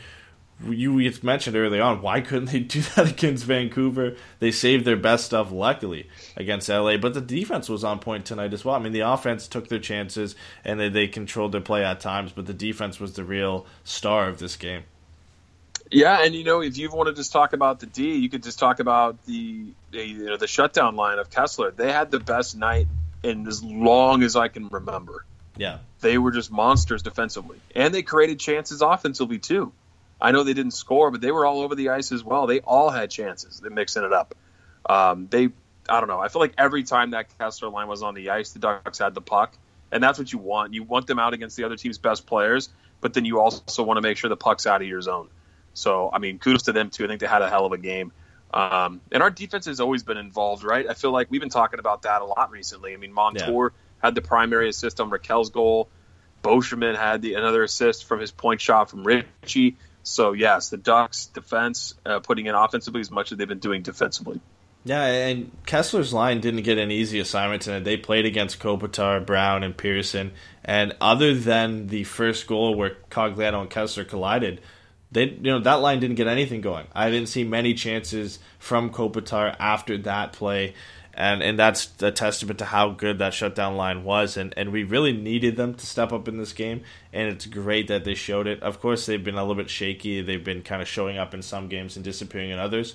[0.65, 4.15] You mentioned early on, why couldn't they do that against Vancouver?
[4.39, 6.99] They saved their best stuff, luckily, against LA.
[6.99, 8.77] But the defense was on point tonight as well.
[8.77, 12.31] I mean, the offense took their chances and they, they controlled their play at times,
[12.31, 14.85] but the defense was the real star of this game.
[15.93, 18.43] Yeah, and you know, if you want to just talk about the D, you could
[18.43, 21.75] just talk about the you know the shutdown line of Kesler.
[21.77, 22.89] They had the best night
[23.23, 25.27] in as long as I can remember.
[25.55, 29.73] Yeah, they were just monsters defensively, and they created chances offensively too.
[30.19, 32.47] I know they didn't score, but they were all over the ice as well.
[32.47, 33.61] They all had chances.
[33.61, 34.35] They're mixing it up.
[34.89, 35.51] Um, they,
[35.89, 36.21] I don't know.
[36.21, 39.15] I feel like every time that Kesler line was on the ice, the Ducks had
[39.15, 39.59] the puck,
[39.91, 40.73] and that's what you want.
[40.73, 42.71] You want them out against the other team's best players,
[43.03, 45.29] but then you also want to make sure the puck's out of your zone.
[45.75, 47.05] So, I mean, kudos to them too.
[47.05, 48.13] I think they had a hell of a game.
[48.53, 50.87] Um, and our defense has always been involved, right?
[50.89, 52.93] I feel like we've been talking about that a lot recently.
[52.93, 54.07] I mean, Montour yeah.
[54.07, 55.89] had the primary assist on Rakell's goal.
[56.43, 59.77] Beauchemin had the another assist from his point shot from Ritchie.
[60.03, 63.83] So yes, the Ducks defense uh, putting in offensively as much as they've been doing
[63.83, 64.41] defensively.
[64.85, 67.85] Yeah, and Kesler's line didn't get an easy assignment tonight.
[67.85, 70.33] They played against Kopitar, Brown, and Pearson,
[70.65, 74.61] and other than the first goal where Cogliano and Kesler collided,
[75.13, 76.87] they you know that line didn't get anything going.
[76.95, 80.75] I didn't see many chances from Kopitar after that play,
[81.15, 84.37] and and that's a testament to how good that shutdown line was.
[84.37, 87.89] And and we really needed them to step up in this game, and it's great
[87.89, 88.63] that they showed it.
[88.63, 90.23] Of course, they've been a little bit shaky.
[90.23, 92.95] They've been kind of showing up in some games and disappearing in others.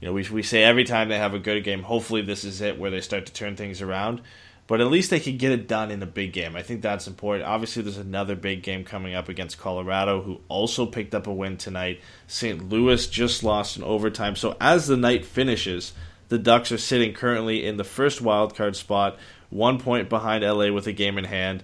[0.00, 2.60] You know, we we say every time they have a good game, hopefully this is
[2.62, 4.22] it where they start to turn things around
[4.66, 6.56] but at least they can get it done in a big game.
[6.56, 7.46] I think that's important.
[7.46, 11.56] Obviously, there's another big game coming up against Colorado, who also picked up a win
[11.56, 12.00] tonight.
[12.26, 12.70] St.
[12.70, 14.36] Louis just lost in overtime.
[14.36, 15.92] So as the night finishes,
[16.28, 19.18] the Ducks are sitting currently in the first wildcard spot,
[19.50, 21.62] one point behind LA with a game in hand,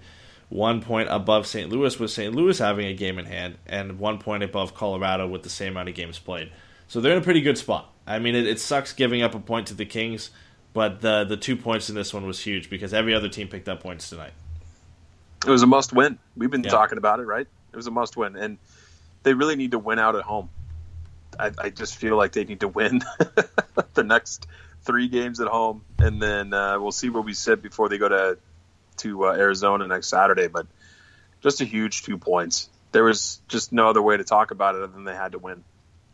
[0.50, 1.70] one point above St.
[1.70, 2.34] Louis with St.
[2.34, 5.88] Louis having a game in hand, and one point above Colorado with the same amount
[5.88, 6.52] of games played.
[6.86, 7.90] So they're in a pretty good spot.
[8.06, 10.30] I mean, it, it sucks giving up a point to the Kings
[10.72, 13.68] but the the two points in this one was huge because every other team picked
[13.68, 14.33] up points tonight.
[15.46, 16.18] It was a must win.
[16.37, 16.70] We've been yeah.
[16.70, 17.46] talking about it, right?
[17.72, 18.59] It was a must win, and
[19.22, 20.50] they really need to win out at home.
[21.38, 23.02] I, I just feel like they need to win
[23.94, 24.46] the next
[24.83, 28.09] three games at home, and then uh, we'll see where we sit before they go
[28.09, 28.38] to
[28.98, 30.48] to uh, Arizona next Saturday.
[30.48, 30.66] But
[31.40, 32.68] just a huge two points.
[32.92, 35.38] There was just no other way to talk about it other than they had to
[35.38, 35.64] win.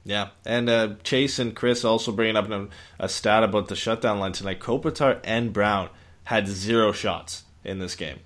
[0.07, 2.69] Yeah, and uh, Chase and Chris also bringing up a,
[3.01, 4.61] a stat about the shutdown line tonight.
[4.61, 5.89] Kopitar and Brown
[6.23, 8.21] had zero shots in this game.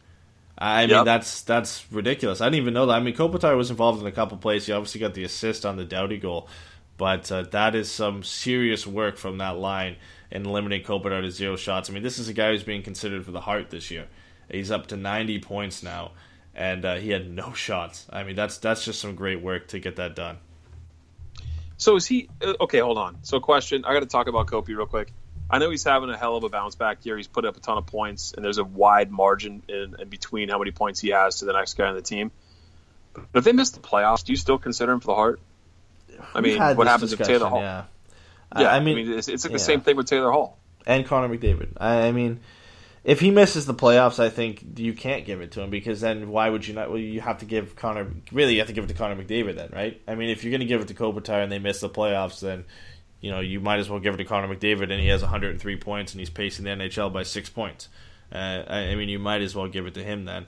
[0.58, 1.04] I mean, yep.
[1.06, 2.42] that's that's ridiculous.
[2.42, 2.96] I didn't even know that.
[2.96, 4.66] I mean, Kopitar was involved in a couple plays.
[4.66, 6.48] He obviously got the assist on the Doughty goal,
[6.98, 9.96] but uh, that is some serious work from that line
[10.30, 11.88] in limiting Kopitar to zero shots.
[11.88, 14.06] I mean, this is a guy who's being considered for the Hart this year.
[14.50, 16.10] He's up to 90 points now,
[16.54, 18.04] and uh, he had no shots.
[18.10, 20.40] I mean, that's that's just some great work to get that done.
[21.80, 22.78] So is he uh, okay?
[22.80, 23.18] Hold on.
[23.22, 23.86] So question.
[23.86, 25.12] I got to talk about Kopi real quick.
[25.48, 27.16] I know he's having a hell of a bounce back year.
[27.16, 30.50] He's put up a ton of points, and there's a wide margin in, in between
[30.50, 32.30] how many points he has to the next guy on the team.
[33.14, 35.40] But if they miss the playoffs, do you still consider him for the Hart?
[36.34, 37.62] I mean, what happens if Taylor Hall?
[37.62, 37.84] Yeah,
[38.58, 38.70] yeah.
[38.70, 39.56] I mean, I mean it's, it's like yeah.
[39.56, 41.72] the same thing with Taylor Hall and Connor McDavid.
[41.78, 42.40] I, I mean,
[43.02, 46.28] if he misses the playoffs, I think you can't give it to him because then
[46.28, 46.90] why would you not?
[46.90, 48.06] Well, you have to give Connor.
[48.30, 50.00] Really, you have to give it to Connor McDavid then, right?
[50.06, 52.40] I mean, if you're going to give it to Kopitar and they miss the playoffs,
[52.40, 52.64] then
[53.20, 55.76] you know you might as well give it to Connor McDavid and he has 103
[55.76, 57.88] points and he's pacing the NHL by six points.
[58.32, 60.46] Uh, I, mean, you might as well give it to him then.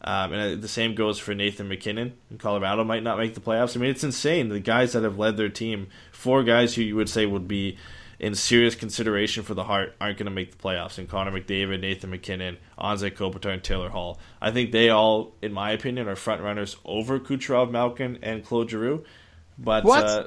[0.00, 2.12] Um, and the same goes for Nathan MacKinnon.
[2.38, 3.76] Colorado might not make the playoffs.
[3.76, 4.50] I mean, it's insane.
[4.50, 7.78] The guys that have led their team, four guys who you would say would be
[8.18, 10.98] in serious consideration for the Hart aren't going to make the playoffs.
[10.98, 14.18] And Connor McDavid, Nathan MacKinnon, Anze Kopitar, and Taylor Hall.
[14.40, 18.70] I think they all, in my opinion, are front runners over Kucherov, Malkin, and Claude
[18.70, 19.04] Giroux.
[19.58, 20.26] But uh,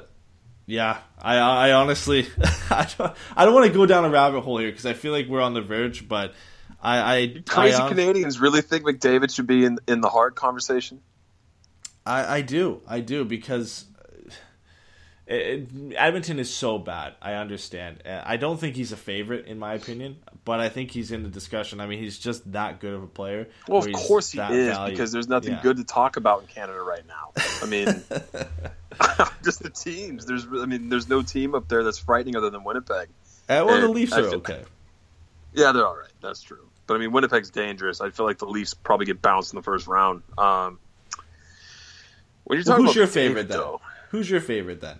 [0.66, 2.26] yeah, I, I honestly,
[2.70, 5.12] I don't, I don't want to go down a rabbit hole here because I feel
[5.12, 6.08] like we're on the verge.
[6.08, 6.34] But
[6.82, 11.00] I, I crazy I, Canadians really think McDavid should be in in the Hart conversation.
[12.04, 13.84] I, I do, I do because
[15.28, 17.14] it, Edmonton is so bad.
[17.20, 18.02] I understand.
[18.06, 21.22] Uh, I don't think he's a favorite in my opinion, but I think he's in
[21.22, 21.80] the discussion.
[21.80, 23.48] I mean, he's just that good of a player.
[23.68, 24.90] Well, of course he is value.
[24.90, 25.62] because there's nothing yeah.
[25.62, 27.32] good to talk about in Canada right now.
[27.62, 27.86] I mean,
[29.44, 30.24] just the teams.
[30.24, 33.08] There's, I mean, there's no team up there that's frightening other than Winnipeg.
[33.50, 34.62] Uh, well, and the Leafs are okay.
[35.52, 36.12] Yeah, they're all right.
[36.22, 36.66] That's true.
[36.86, 38.00] But I mean, Winnipeg's dangerous.
[38.00, 40.22] I feel like the Leafs probably get bounced in the first round.
[40.38, 40.78] Um,
[42.44, 43.82] when you're talking well, who's your favorite though?
[44.10, 44.98] Who's your favorite then?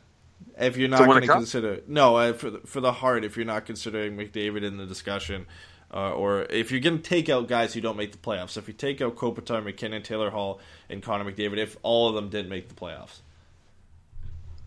[0.59, 3.47] If you're not going to consider no uh, for the, for the Hart, if you're
[3.47, 5.47] not considering McDavid in the discussion,
[5.93, 8.57] uh, or if you're going to take out guys who don't make the playoffs.
[8.57, 12.29] If you take out Kopitar, MacKinnon, Taylor Hall, and Connor McDavid, if all of them
[12.29, 13.21] didn't make the playoffs.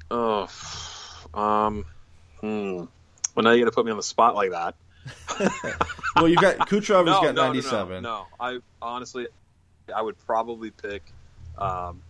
[0.09, 0.47] Oh,
[1.33, 1.85] um,
[2.39, 2.85] hmm.
[3.35, 4.75] Well, now you're gonna put me on the spot like that.
[6.15, 8.03] well, you got Kucherov has no, got no, 97.
[8.03, 9.27] No, no, I honestly,
[9.95, 11.03] I would probably pick.
[11.57, 12.01] Um,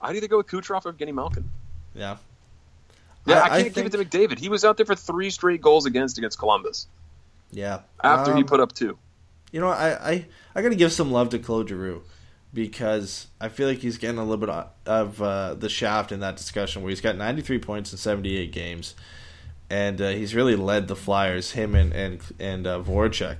[0.00, 1.50] I'd either go with Kucherov or Evgeny Malkin.
[1.94, 2.16] Yeah.
[3.26, 4.38] Yeah, I, I can't I give it to McDavid.
[4.38, 6.86] He was out there for three straight goals against against Columbus.
[7.50, 7.80] Yeah.
[8.02, 8.98] After um, he put up two.
[9.52, 12.02] You know, I I, I got to give some love to Claude Giroux
[12.54, 16.36] because I feel like he's getting a little bit of uh, the shaft in that
[16.36, 18.94] discussion where he's got 93 points in 78 games,
[19.68, 23.38] and uh, he's really led the Flyers, him and and and uh, Voracek,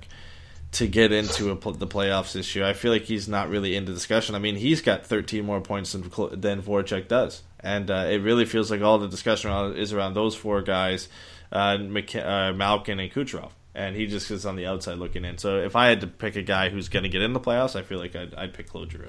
[0.72, 2.64] to get into a, the playoffs this year.
[2.64, 4.34] I feel like he's not really into discussion.
[4.34, 6.02] I mean, he's got 13 more points than
[6.40, 10.37] than Voracek does, and uh, it really feels like all the discussion is around those
[10.37, 11.09] four guys,
[11.50, 15.38] uh, uh, Malkin and Kucherov and he just is on the outside looking in.
[15.38, 17.74] So if I had to pick a guy who's going to get in the playoffs,
[17.74, 19.09] I feel like I'd, I'd pick Claude Giroux.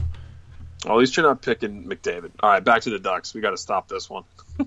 [0.84, 2.32] Well, at least you're not picking McDavid.
[2.42, 3.34] All right, back to the Ducks.
[3.34, 4.24] We got to stop this one.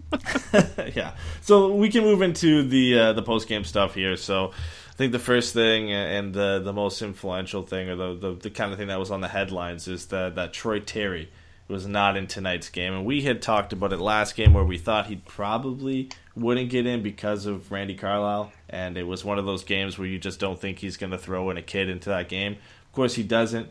[0.94, 1.12] yeah.
[1.42, 4.16] So we can move into the uh, the post game stuff here.
[4.16, 8.35] So I think the first thing and the the most influential thing, or the, the,
[8.35, 11.31] the kind of thing that was on the headlines, is that that Troy Terry
[11.68, 14.78] was not in tonight's game, and we had talked about it last game where we
[14.78, 19.44] thought he probably wouldn't get in because of Randy Carlyle, and it was one of
[19.44, 22.09] those games where you just don't think he's going to throw in a kid into
[22.09, 22.52] that game.
[22.87, 23.68] Of course, he doesn't.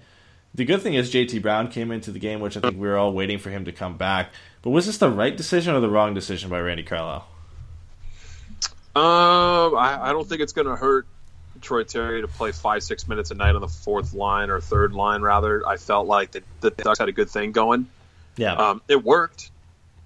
[0.54, 2.98] The good thing is JT Brown came into the game, which I think we were
[2.98, 4.32] all waiting for him to come back.
[4.62, 7.28] But was this the right decision or the wrong decision by Randy Carlyle?
[8.96, 11.08] Um, I, I don't think it's going to hurt
[11.62, 14.94] Troy Terry to play five, six minutes a night on the fourth line or third
[14.94, 15.68] line, rather.
[15.68, 17.88] I felt like the, the Ducks had a good thing going.
[18.36, 18.54] Yeah.
[18.54, 19.52] Um, it worked.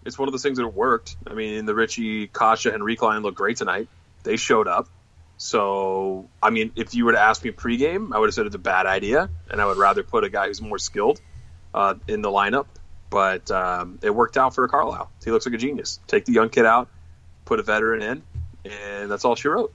[0.05, 1.15] It's one of those things that worked.
[1.27, 3.87] I mean, the Ritchie, Kase, and Rikline looked great tonight.
[4.23, 4.87] They showed up.
[5.37, 8.55] So, I mean, if you were to ask me pregame, I would have said it's
[8.55, 11.19] a bad idea, and I would rather put a guy who's more skilled
[11.73, 12.67] uh, in the lineup.
[13.09, 15.11] But um, it worked out for Carlyle.
[15.23, 15.99] He looks like a genius.
[16.07, 16.89] Take the young kid out,
[17.43, 18.23] put a veteran in,
[18.71, 19.73] and that's all she wrote.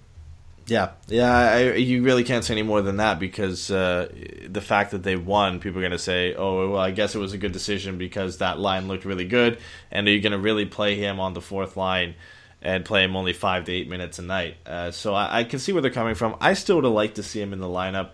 [0.69, 4.09] Yeah, yeah, I, you really can't say any more than that because uh,
[4.49, 7.19] the fact that they won, people are going to say, "Oh, well, I guess it
[7.19, 9.59] was a good decision because that line looked really good."
[9.93, 12.17] And are you going to really play him on the fourth line
[12.61, 14.57] and play him only five to eight minutes a night?
[14.67, 16.37] Uh, so I, I, can see where they're coming from.
[16.41, 18.11] I still would have liked to see him in the lineup.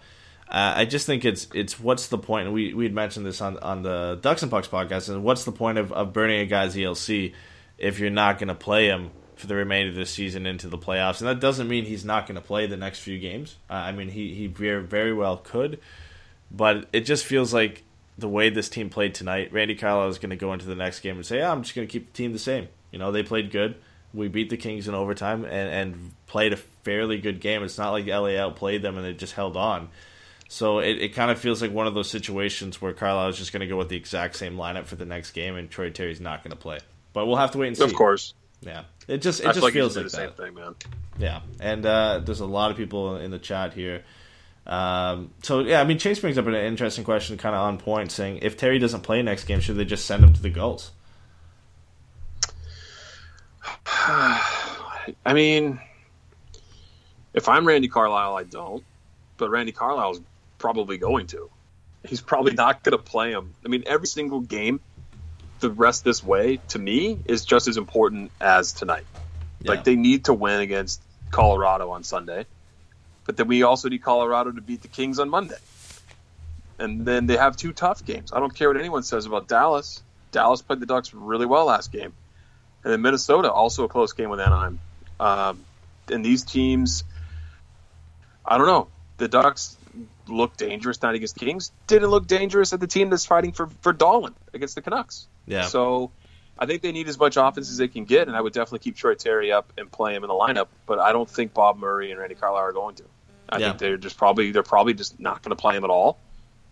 [0.47, 2.45] Uh, I just think it's it's what's the point?
[2.45, 5.09] And we we had mentioned this on on the Ducks and Pucks podcast.
[5.09, 7.33] And what's the point of, of burning a guy's ELC
[7.79, 9.11] if you're not going to play him?
[9.42, 11.20] For the remainder of the season into the playoffs.
[11.20, 13.57] And that doesn't mean he's not going to play the next few games.
[13.68, 15.81] Uh, I mean, he, he very, very well could.
[16.50, 17.83] But it just feels like
[18.16, 21.00] the way this team played tonight, Randy Carlyle is going to go into the next
[21.00, 22.68] game and say, yeah, I'm just going to keep the team the same.
[22.92, 23.74] You know, they played good.
[24.14, 27.64] We beat the Kings in overtime and, and played a fairly good game.
[27.64, 29.88] It's not like LA outplayed them and they just held on.
[30.48, 33.52] So it, it kind of feels like one of those situations where Carlyle is just
[33.52, 36.20] going to go with the exact same lineup for the next game and Troy Terry's
[36.20, 36.78] not going to play.
[37.12, 37.85] But we'll have to wait and see.
[37.85, 38.35] Of course.
[38.62, 40.17] Yeah, it just it just like feels like the that.
[40.17, 40.75] same thing, man.
[41.19, 44.05] Yeah, and uh, there's a lot of people in the chat here.
[44.67, 48.12] Um, so yeah, I mean, Chase brings up an interesting question, kind of on point,
[48.12, 50.93] saying if Terry doesn't play next game, should they just send him to the Gulls?
[53.87, 55.81] I mean,
[57.35, 58.85] if I'm Randy Carlyle, I don't,
[59.37, 60.21] but Randy Carlyle's
[60.59, 61.51] probably going to.
[62.05, 63.55] He's probably not going to play him.
[63.65, 64.81] I mean, every single game
[65.62, 69.07] the rest this way to me is just as important as tonight.
[69.61, 69.70] Yeah.
[69.70, 72.44] Like they need to win against Colorado on Sunday,
[73.25, 75.57] but then we also need Colorado to beat the Kings on Monday.
[76.79, 78.33] And then they have two tough games.
[78.33, 80.03] I don't care what anyone says about Dallas.
[80.33, 82.12] Dallas played the Ducks really well last game,
[82.85, 84.81] and then Minnesota also a close game with Anaheim.
[85.20, 85.64] Um,
[86.11, 87.05] and these teams,
[88.44, 88.88] I don't know.
[89.18, 89.77] The Ducks
[90.27, 91.70] look dangerous not against the Kings.
[91.87, 95.29] Didn't look dangerous at the team that's fighting for for Dahlin against the Canucks.
[95.46, 95.66] Yeah.
[95.66, 96.11] So
[96.59, 98.80] I think they need as much offense as they can get, and I would definitely
[98.80, 100.68] keep Troy Terry up and play him in the lineup.
[100.86, 103.05] But I don't think Bob Murray and Randy Carlyle are going to.
[103.49, 103.68] I yeah.
[103.68, 106.18] think they're just probably they're probably just not going to play him at all,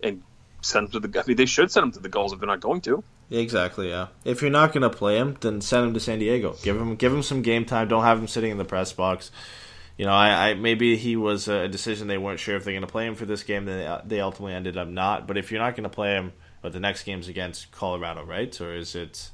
[0.02, 0.22] and
[0.62, 1.20] send him to the.
[1.20, 3.02] I mean, they should send him to the Gulls if they're not going to.
[3.30, 3.90] Exactly.
[3.90, 4.08] Yeah.
[4.24, 6.56] If you're not going to play him, then send him to San Diego.
[6.62, 7.88] Give him give him some game time.
[7.88, 9.30] Don't have him sitting in the press box.
[9.96, 12.82] You know, I, I maybe he was a decision they weren't sure if they're going
[12.82, 13.66] to play him for this game.
[13.66, 15.26] Then they ultimately ended up not.
[15.26, 16.32] But if you're not going to play him
[16.62, 18.58] but the next game's against Colorado, right?
[18.60, 19.30] Or is it?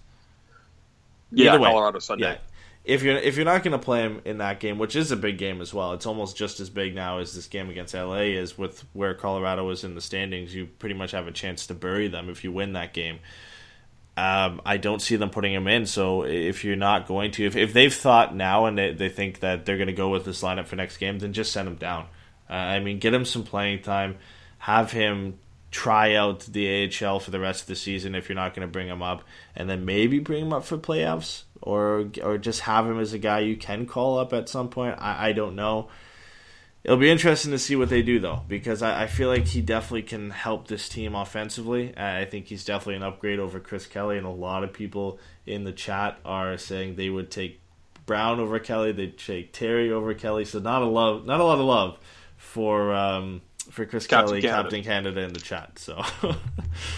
[1.33, 2.33] Yeah, Colorado Sunday.
[2.33, 2.39] Yeah.
[2.85, 5.17] If you're if you're not going to play him in that game, which is a
[5.17, 8.21] big game as well, it's almost just as big now as this game against LA
[8.37, 8.57] is.
[8.57, 12.07] With where Colorado is in the standings, you pretty much have a chance to bury
[12.07, 13.19] them if you win that game.
[14.17, 15.85] Um, I don't see them putting him in.
[15.85, 19.41] So if you're not going to, if, if they've thought now and they, they think
[19.41, 21.75] that they're going to go with this lineup for next game, then just send him
[21.75, 22.07] down.
[22.49, 24.17] Uh, I mean, get him some playing time,
[24.59, 25.39] have him
[25.71, 28.73] try out the AHL for the rest of the season if you're not going to
[28.73, 32.87] bring him up, and then maybe bring him up for playoffs, or or just have
[32.87, 34.97] him as a guy you can call up at some point.
[34.99, 35.89] I, I don't know.
[36.85, 39.61] It'll be interesting to see what they do though, because I, I feel like he
[39.61, 41.93] definitely can help this team offensively.
[41.99, 45.65] I think he's definitely an upgrade over Chris Kelly, and a lot of people in
[45.65, 47.61] the chat are saying they would take
[48.07, 50.45] Brown over Kelly, they'd take Terry over Kelly.
[50.45, 51.99] So not a love, not a lot of love
[52.37, 54.63] for um, for Chris Captain Kelly, Canada.
[54.63, 55.79] Captain Canada, in the chat.
[55.79, 56.03] So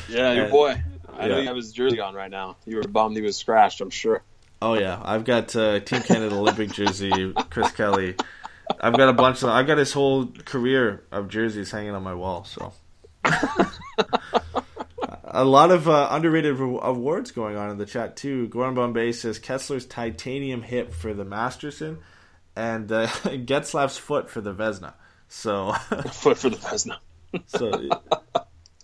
[0.09, 0.83] yeah, your and, boy.
[1.17, 1.35] I yeah.
[1.37, 2.57] think I was jersey on right now.
[2.65, 3.81] You were bummed he was scratched.
[3.81, 4.23] I'm sure.
[4.61, 8.17] Oh yeah, I've got uh, Team Canada Olympic jersey, Chris Kelly.
[8.81, 9.49] I've got a bunch of.
[9.51, 12.45] I've got his whole career of jerseys hanging on my wall.
[12.45, 12.73] So.
[15.25, 18.49] a lot of uh, underrated awards going on in the chat too.
[18.49, 21.99] Gordon Bombay says Kesler's titanium hip for the Masterton,
[22.57, 24.95] and uh, Getzlaf's foot for the Vezina.
[25.29, 25.73] So
[26.13, 26.99] foot for the Vezina.
[27.47, 27.89] so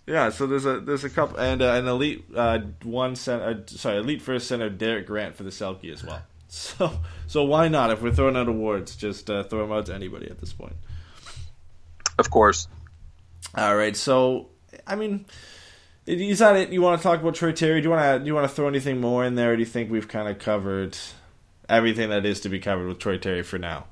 [0.07, 3.55] yeah, so there's a there's a couple and uh, an elite uh, one center, uh,
[3.65, 6.21] sorry, elite first center Derek Grant for the Selke as well.
[6.47, 7.91] So so why not?
[7.91, 10.75] If we're throwing out awards, just uh, throw them out to anybody at this point.
[12.17, 12.69] Of course.
[13.55, 13.93] All right.
[13.93, 14.49] So
[14.87, 15.25] I mean,
[16.05, 16.69] is that it?
[16.69, 17.81] You want to talk about Troy Terry?
[17.81, 19.51] Do you want to do you want to throw anything more in there?
[19.51, 20.97] Or do you think we've kind of covered
[21.67, 23.87] everything that is to be covered with Troy Terry for now?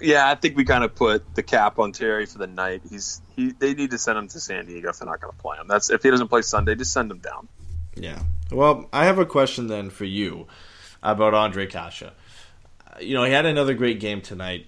[0.00, 2.82] Yeah, I think we kind of put the cap on Terry for the night.
[2.88, 3.52] He's he.
[3.52, 5.68] They need to send him to San Diego if they're not going to play him.
[5.68, 7.48] That's if he doesn't play Sunday, just send him down.
[7.94, 8.22] Yeah.
[8.50, 10.46] Well, I have a question then for you
[11.02, 12.10] about Ondrej Kase.
[13.00, 14.66] You know, he had another great game tonight.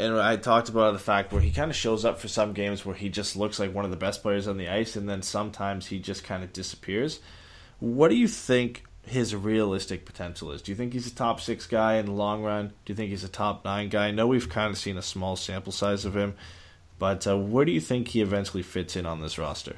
[0.00, 2.86] And I talked about the fact where he kind of shows up for some games
[2.86, 5.22] where he just looks like one of the best players on the ice, and then
[5.22, 7.18] sometimes he just kind of disappears.
[7.80, 10.62] What do you think his realistic potential is?
[10.62, 12.68] Do you think he's a top six guy in the long run?
[12.84, 14.08] Do you think he's a top nine guy?
[14.08, 16.34] I know we've kind of seen a small sample size of him,
[16.98, 19.76] but uh, where do you think he eventually fits in on this roster?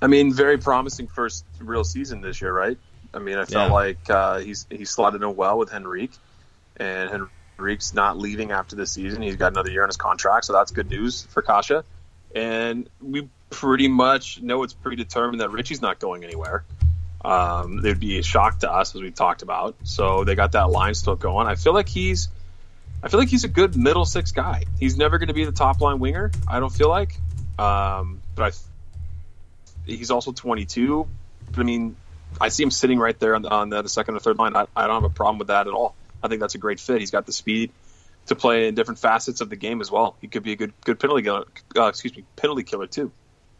[0.00, 2.78] I mean, very promising first real season this year, right?
[3.12, 3.74] I mean, I felt yeah.
[3.74, 6.12] like uh, he's he slotted in well with Henrique,
[6.76, 9.22] and Henrique's not leaving after this season.
[9.22, 11.82] He's got another year on his contract, so that's good news for Kase.
[12.34, 16.64] And we pretty much know it's predetermined that Ritchie's not going anywhere.
[17.24, 19.76] Um, it'd be a shock to us, as we talked about.
[19.84, 21.46] So they got that line still going.
[21.46, 22.28] I feel like he's,
[23.02, 24.64] I feel like he's a good middle six guy.
[24.78, 26.30] He's never going to be the top line winger.
[26.46, 27.18] I don't feel like,
[27.58, 31.08] um, but I, he's also 22.
[31.50, 31.96] But I mean,
[32.40, 34.54] I see him sitting right there on the, on the second or third line.
[34.54, 35.94] I, I don't have a problem with that at all.
[36.22, 37.00] I think that's a great fit.
[37.00, 37.72] He's got the speed
[38.26, 40.16] to play in different facets of the game as well.
[40.20, 41.44] He could be a good good penalty killer.
[41.76, 43.10] Uh, excuse me, penalty killer too.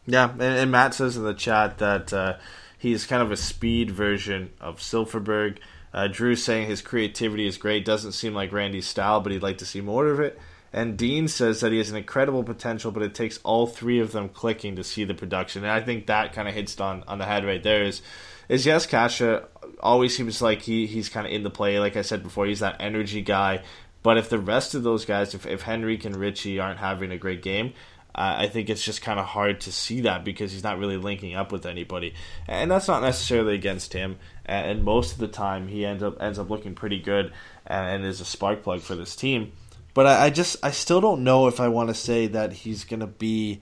[0.06, 2.36] Yeah, and, and, Matt says in the chat that uh,
[2.78, 5.58] he's kind of a speed version of Silfverberg.
[5.92, 7.84] Uh, Drew saying his creativity is great.
[7.84, 10.38] Doesn't seem like Randy's style, but he'd like to see more of it.
[10.72, 14.12] And Dean says that he has an incredible potential, but it takes all three of
[14.12, 15.64] them clicking to see the production.
[15.64, 17.84] And I think that kind of hits on on the head right there.
[17.84, 18.02] Is
[18.48, 19.40] is yes, Kase
[19.80, 21.78] always seems like he, he's kind of in the play.
[21.78, 23.62] Like I said before, he's that energy guy.
[24.02, 27.18] But if the rest of those guys, if, if Henrique and Ritchie aren't having a
[27.18, 27.74] great game,
[28.20, 31.36] I think it's just kind of hard to see that because he's not really linking
[31.36, 32.14] up with anybody,
[32.48, 34.18] and that's not necessarily against him.
[34.44, 37.32] And most of the time, he ends up ends up looking pretty good
[37.64, 39.52] and, is a spark plug for this team.
[39.94, 42.82] But I, I just I still don't know if I want to say that he's
[42.82, 43.60] going to be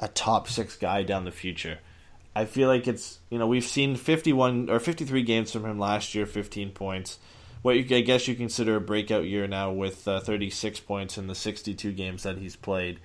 [0.00, 1.78] a top six guy down the future.
[2.34, 6.14] I feel like it's you know we've seen 51 or 53 games from him last
[6.14, 7.18] year, 15 points.
[7.60, 11.26] What you, I guess you consider a breakout year now with uh, 36 points in
[11.26, 12.98] the 62 games that he's played.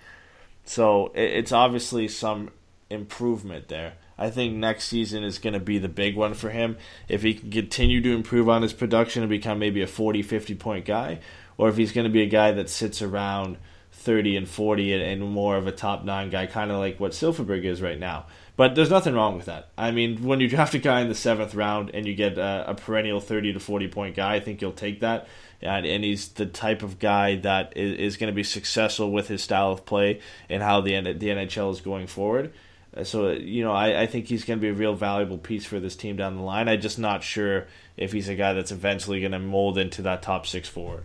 [0.65, 2.51] So it, it's obviously some
[2.89, 3.93] improvement there.
[4.17, 6.77] I think next season is going to be the big one for him.
[7.07, 10.55] If he can continue to improve on his production and become maybe a 40, 50
[10.55, 11.19] point guy,
[11.57, 13.57] or if he's going to be a guy that sits around
[13.91, 17.11] 30 and 40 and, and more of a top nine guy, kind of like what
[17.11, 18.25] Silfverberg is right now.
[18.57, 19.69] But there's nothing wrong with that.
[19.77, 22.65] I mean, when you draft a guy in the seventh round and you get a,
[22.69, 25.27] a perennial 30 to 40 point guy, I think you'll take that.
[25.61, 29.27] And, and he's the type of guy that is, is going to be successful with
[29.27, 32.53] his style of play and how the, the NHL is going forward.
[32.95, 35.65] Uh, so, you know, I, I think he's going to be a real valuable piece
[35.65, 36.69] for this team down the line.
[36.69, 40.21] I'm just not sure if he's a guy that's eventually going to mold into that
[40.21, 41.03] top six forward.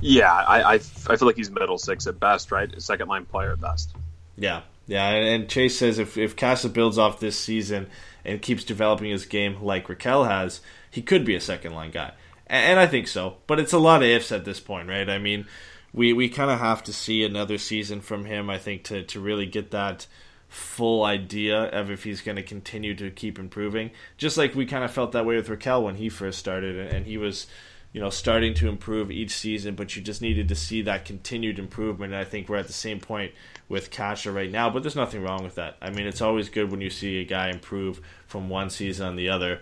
[0.00, 2.70] Yeah, I, I, I feel like he's middle six at best, right?
[2.80, 3.94] Second line player at best.
[4.36, 7.86] Yeah, yeah, and Chase says if if Kase builds off this season
[8.24, 10.60] and keeps developing his game like Rakell has,
[10.90, 12.12] he could be a second line guy,
[12.54, 13.36] and I think so.
[13.46, 15.08] But it's a lot of ifs at this point, right?
[15.08, 15.46] I mean,
[15.92, 19.20] we we kind of have to see another season from him, I think, to to
[19.20, 20.06] really get that
[20.48, 23.90] full idea of if he's going to continue to keep improving.
[24.16, 27.06] Just like we kind of felt that way with Rakell when he first started, and
[27.06, 27.48] he was,
[27.92, 31.58] you know, starting to improve each season, but you just needed to see that continued
[31.58, 32.12] improvement.
[32.12, 33.32] And I think we're at the same point
[33.68, 35.76] with Kase right now, but there's nothing wrong with that.
[35.82, 39.16] I mean, it's always good when you see a guy improve from one season on
[39.16, 39.60] the other.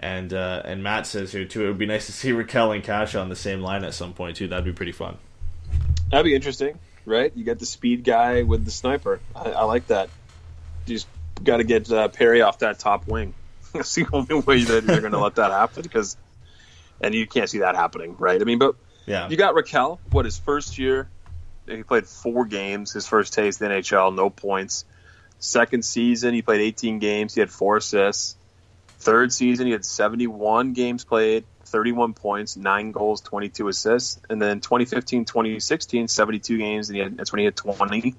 [0.00, 2.82] And uh, and Matt says here too, it would be nice to see Rakell and
[2.82, 4.48] Kase on the same line at some point too.
[4.48, 5.18] That'd be pretty fun.
[6.10, 7.30] That'd be interesting, right?
[7.36, 9.20] You got the speed guy with the sniper.
[9.36, 10.08] I, I like that.
[10.86, 11.06] You just
[11.44, 13.34] got to get uh, Perry off that top wing.
[13.74, 16.16] That's the only way that they're going to let that happen because,
[17.00, 18.40] and you can't see that happening, right?
[18.40, 18.76] I mean, but
[19.06, 19.98] yeah, you got Rakell.
[20.10, 21.08] What his first year,
[21.66, 22.92] he played four games.
[22.92, 24.86] His first taste in the NHL, no points.
[25.38, 27.34] Second season, he played 18 games.
[27.34, 28.36] He had four assists.
[29.00, 34.20] Third season, he had 71 games played, 31 points, 9 goals, 22 assists.
[34.28, 38.14] And then 2015, 2016, 72 games, and he had, that's when he had 20.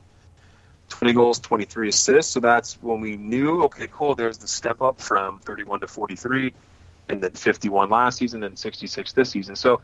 [0.90, 2.34] 20 goals, 23 assists.
[2.34, 6.54] So that's when we knew, okay, cool, there's the step up from 31 to 43,
[7.10, 9.56] and then 51 last season, and 66 this season.
[9.56, 9.82] So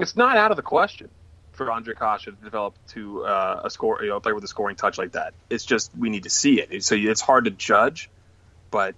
[0.00, 1.10] it's not out of the question
[1.52, 4.76] for Ondrej Kase to develop to uh, a score, you know, play with a scoring
[4.76, 5.34] touch like that.
[5.50, 6.82] It's just we need to see it.
[6.82, 8.10] So it's hard to judge,
[8.70, 8.94] but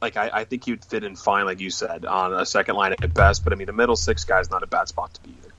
[0.00, 2.76] like I, I, think he would fit in fine, like you said, on a second
[2.76, 3.44] line at best.
[3.44, 5.52] But I mean, the middle six guy is not a bad spot to be either.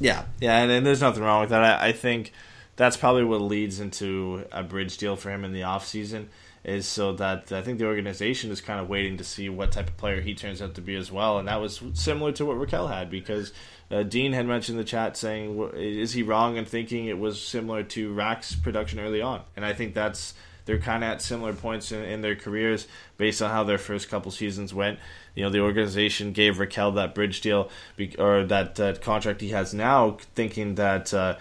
[0.00, 1.62] Yeah, yeah, and, and there's nothing wrong with that.
[1.62, 2.32] I, I, think
[2.76, 6.30] that's probably what leads into a bridge deal for him in the off season
[6.64, 9.88] is so that I think the organization is kind of waiting to see what type
[9.88, 12.56] of player he turns out to be as well, and that was similar to what
[12.56, 13.52] Rakell had because
[13.90, 17.82] uh, Dean had mentioned the chat saying, "Is he wrong in thinking it was similar
[17.82, 20.32] to Rack's production early on?" And I think that's
[20.64, 22.86] they're kind of at similar points in, in, their careers
[23.16, 24.98] based on how their first couple seasons went.
[25.34, 27.70] You know, the organization gave Rakell that bridge deal
[28.18, 31.36] or that, that contract he has now, thinking that uh,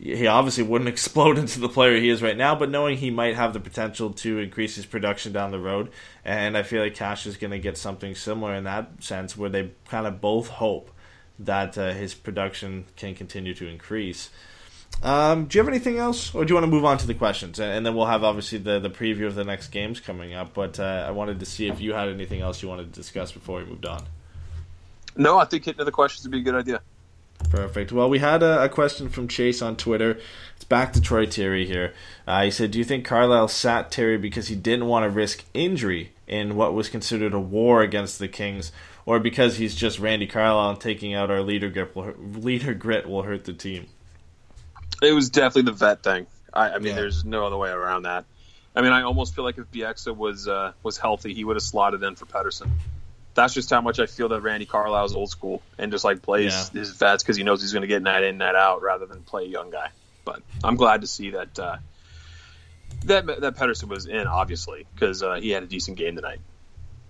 [0.00, 3.34] he obviously wouldn't explode into the player he is right now, but knowing he might
[3.34, 5.90] have the potential to increase his production down the road.
[6.24, 9.50] And I feel like Kase is going to get something similar in that sense, where
[9.50, 10.90] they kind of both hope
[11.38, 14.30] that uh, his production can continue to increase.
[15.02, 17.14] Um, do you have anything else, or do you want to move on to the
[17.14, 20.54] questions, and, then we'll have obviously the the preview of the next games coming up.
[20.54, 23.30] But uh, I wanted to see if you had anything else you wanted to discuss
[23.30, 24.04] before we moved on.
[25.16, 26.80] No, I think hitting the questions would be a good idea.
[27.50, 27.92] Perfect.
[27.92, 30.18] Well, we had a, a, question from Chase on Twitter.
[30.56, 31.94] It's back to Troy Terry here.
[32.26, 35.44] Uh, he said, "Do you think Carlyle sat Terry because he didn't want to risk
[35.54, 38.72] injury in what was considered a war against the Kings,
[39.06, 43.08] or because he's just Randy Carlyle and taking out our leader grip will, leader grit
[43.08, 43.86] will hurt the team?"
[45.02, 46.26] It was definitely the vet thing.
[46.52, 46.94] I, I mean, yeah.
[46.94, 48.24] there's no other way around that.
[48.74, 51.62] I mean, I almost feel like if Bieksa was uh, was healthy, he would have
[51.62, 52.70] slotted in for Pettersson.
[53.34, 56.52] That's just how much I feel that Randy Carlyle's old school and just like plays
[56.72, 56.80] yeah.
[56.80, 59.22] his vets because he knows he's going to get night in, night out, rather than
[59.22, 59.90] play a young guy.
[60.24, 61.76] But I'm glad to see that uh,
[63.04, 66.40] that that Pettersson was in, obviously, because uh, he had a decent game tonight.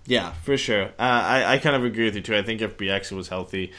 [0.05, 0.85] Yeah, for sure.
[0.85, 2.35] Uh, I I kind of agree with you too.
[2.35, 3.73] I think if Bieksa was healthy,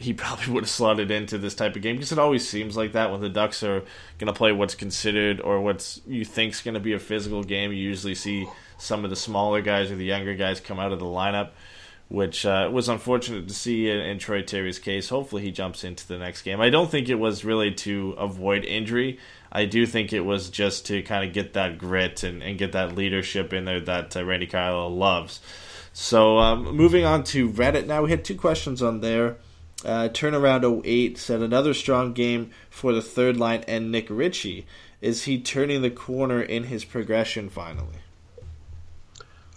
[0.00, 2.92] he probably would have slotted into this type of game because it always seems like
[2.92, 3.80] that when the Ducks are
[4.18, 7.42] going to play what's considered or what's you think is going to be a physical
[7.42, 7.72] game.
[7.72, 8.46] You usually see
[8.78, 11.50] some of the smaller guys or the younger guys come out of the lineup,
[12.08, 15.10] which uh, was unfortunate to see in, in, Troy Terry's case.
[15.10, 16.60] Hopefully, he jumps into the next game.
[16.60, 19.18] I don't think it was really to avoid injury.
[19.52, 22.72] I do think it was just to kind of get that grit and, and get
[22.72, 25.40] that leadership in there that uh, Randy Kyle loves.
[25.92, 29.36] So, um, moving on to Reddit now, we had two questions on there.
[29.84, 34.66] Uh, turnaround 08 said another strong game for the third line and Nick Ritchie.
[35.00, 37.96] Is he turning the corner in his progression finally?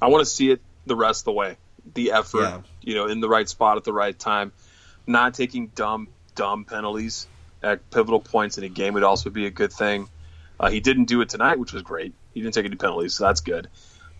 [0.02, 1.58] I want to see it the rest of the way.
[1.94, 2.62] The effort, yeah.
[2.82, 4.54] you know, in the right spot at the right time,
[5.06, 7.28] not taking dumb, dumb penalties
[7.62, 10.08] at pivotal points in a game would also be a good thing.
[10.60, 12.14] Uh, he didn't do it tonight, which was great.
[12.34, 13.68] He didn't take any penalties, so that's good.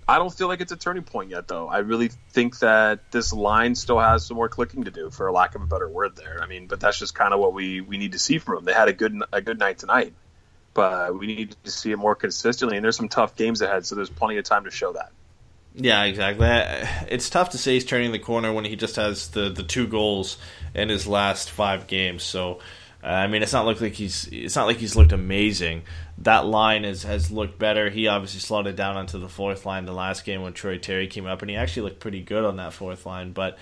[0.08, 1.68] I don't feel like it's a turning point yet, though.
[1.68, 5.56] I really think that this line still has some more clicking to do, for lack
[5.56, 6.16] of a better word.
[6.16, 8.56] There, I mean, but that's just kind of what we we need to see from
[8.56, 8.66] them.
[8.66, 10.14] They had a good a good night tonight,
[10.74, 12.78] but we need to see it more consistently.
[12.78, 15.12] And there's some tough games ahead, so there's plenty of time to show that.
[15.76, 16.48] Yeah, exactly.
[17.10, 19.88] It's tough to say he's turning the corner when he just has the the two
[19.88, 20.38] goals
[20.74, 22.24] in his last five games.
[22.24, 22.60] So
[23.04, 25.84] uh, I mean, it's not look like he's it's not like he's looked amazing.
[26.24, 27.90] That line is, has looked better.
[27.90, 31.08] He obviously slowed it down onto the fourth line the last game when Troy Terry
[31.08, 33.34] came up, and he actually looked pretty good on that fourth line.
[33.34, 33.58] But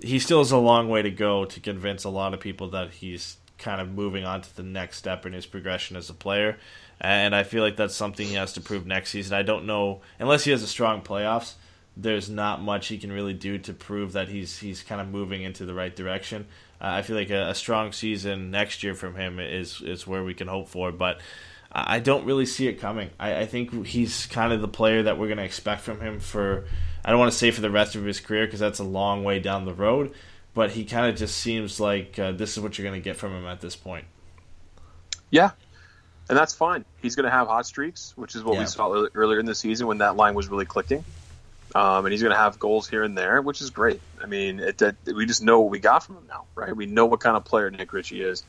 [0.00, 2.92] he still has a long way to go to convince a lot of people that
[2.92, 6.56] he's kind of moving on to the next step in his progression as a player.
[7.00, 9.36] And I feel like that's something he has to prove next season.
[9.36, 11.54] I don't know unless he has a strong playoffs.
[11.96, 15.42] There's not much he can really do to prove that he's he's kind of moving
[15.42, 16.46] into the right direction.
[16.80, 20.22] Uh, I feel like a, a, strong season next year from him is is where
[20.22, 20.92] we can hope for.
[20.92, 21.20] But
[21.86, 23.10] I don't really see it coming.
[23.18, 26.20] I, I think he's kind of the player that we're going to expect from him
[26.20, 26.64] for,
[27.04, 29.24] I don't want to say for the rest of his career because that's a long
[29.24, 30.12] way down the road,
[30.54, 33.16] but he kind of just seems like uh, this is what you're going to get
[33.16, 34.04] from him at this point.
[35.30, 35.50] Yeah,
[36.28, 36.84] and that's fine.
[37.02, 38.60] He's going to have hot streaks, which is what yeah.
[38.60, 41.04] we saw earlier in the season when that line was really clicking.
[41.74, 44.00] Um, and he's going to have goals here and there, which is great.
[44.22, 46.74] I mean, it, it, we just know what we got from him now, right?
[46.74, 48.42] We know what kind of player Nick Ritchie is.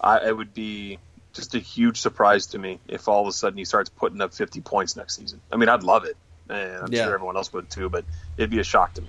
[0.00, 0.98] I, it would be
[1.34, 4.32] just a huge surprise to me if all of a sudden he starts putting up
[4.32, 5.40] 50 points next season.
[5.52, 6.16] I mean, I'd love it,
[6.48, 7.04] and I'm yeah.
[7.04, 7.88] sure everyone else would too.
[7.88, 8.04] But
[8.36, 9.08] it'd be a shock to me.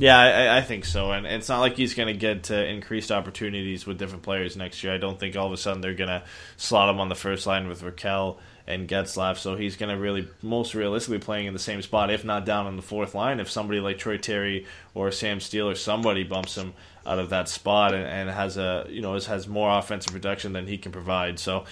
[0.00, 3.84] Yeah, I, I think so, and it's not like he's going to get increased opportunities
[3.84, 4.94] with different players next year.
[4.94, 6.22] I don't think all of a sudden they're going to
[6.56, 10.26] slot him on the first line with Rakell and Getzlaf, so he's going to really
[10.40, 13.40] most realistically playing in the same spot, if not down on the fourth line.
[13.40, 16.72] If somebody like Troy Terry or Sam Steele or somebody bumps him
[17.04, 20.66] out of that spot and, and has a you know has more offensive production than
[20.66, 21.66] he can provide, so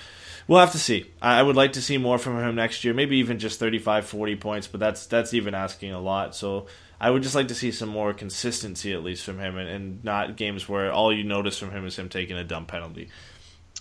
[0.47, 1.07] we'll have to see.
[1.23, 4.37] I would like to see more from him next year, maybe even just 35, 40
[4.37, 6.37] points, but that's that's even asking a lot.
[6.37, 6.67] So
[7.01, 10.05] I would just like to see some more consistency at least from him, and, and
[10.05, 13.09] not games where all you notice from him is him taking a dumb penalty.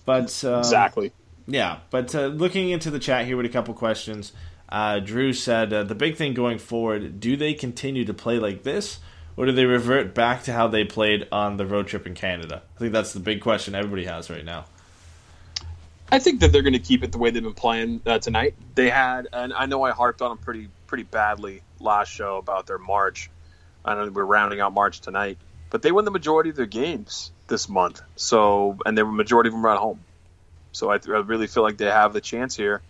[0.05, 1.11] But um, exactly,
[1.47, 1.80] yeah.
[1.89, 4.34] But uh, looking into the chat here with a couple questions,
[4.70, 8.61] uh, Drew said uh, the big thing going forward: do they continue to play like
[8.61, 8.99] this,
[9.36, 12.61] or do they revert back to how they played on the road trip in Canada?
[12.76, 14.65] I think that's the big question everybody has right now.
[16.11, 18.55] I think that they're going to keep it the way they've been playing uh, tonight.
[18.76, 22.67] They had, and I know I harped on them pretty pretty badly last show about
[22.67, 23.30] their March.
[23.84, 25.38] I know we're rounding out March tonight,
[25.69, 28.01] but they won the majority of their games this month.
[28.15, 29.99] So, and the majority of them at home.
[30.71, 32.82] So I, I really feel like they have the chance here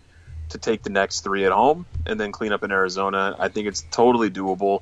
[0.50, 3.36] to take the next three at home and then clean up in Arizona.
[3.38, 4.80] I think it's totally doable.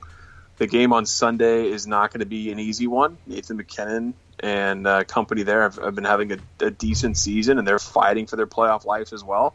[0.58, 3.18] The game on Sunday is not going to be an easy one.
[3.26, 7.66] Nathan MacKinnon and uh, company there have, have been having a, a, decent season, and
[7.66, 9.54] they're fighting for their playoff life as well.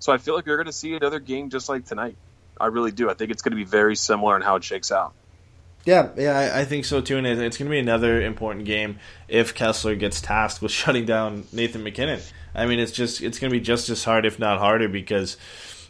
[0.00, 2.16] So I feel like you're going to see another game just like tonight.
[2.60, 3.10] I really do.
[3.10, 5.14] I think it's going to be very similar in how it shakes out.
[5.84, 7.16] Yeah, yeah, I, I think so too.
[7.16, 11.44] And it's going to be another important game if Kesler gets tasked with shutting down
[11.52, 12.20] Nathan MacKinnon.
[12.54, 15.36] I mean, it's just it's going to be just as hard, if not harder, because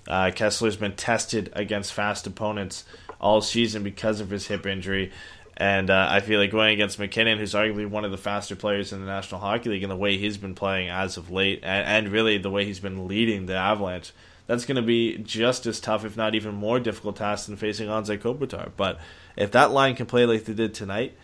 [0.07, 2.85] uh, Kesler's been tested against fast opponents
[3.21, 5.13] all season because of his hip injury.
[5.57, 8.93] And uh, I feel like going against MacKinnon, who's arguably one of the faster players
[8.93, 12.07] in the National Hockey League, and the way he's been playing as of late, and,
[12.07, 14.13] and really the way he's been leading the Avalanche,
[14.49, 17.89] that's going to be just as tough, if not even more difficult task than facing
[17.89, 18.73] Anze Kopitar.
[18.77, 18.99] But
[19.37, 21.17] if that line can play like they did tonight,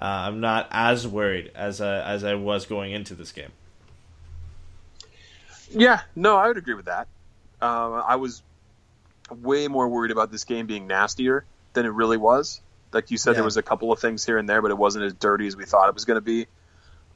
[0.00, 3.52] uh, I'm not as worried as uh, as I was going into this game.
[5.70, 7.06] Yeah, no, I would agree with that.
[7.60, 8.42] Uh, I was
[9.30, 12.60] way more worried about this game being nastier than it really was.
[12.92, 13.36] Like you said, yeah.
[13.36, 15.56] there was a couple of things here and there, but it wasn't as dirty as
[15.56, 16.46] we thought it was going to be.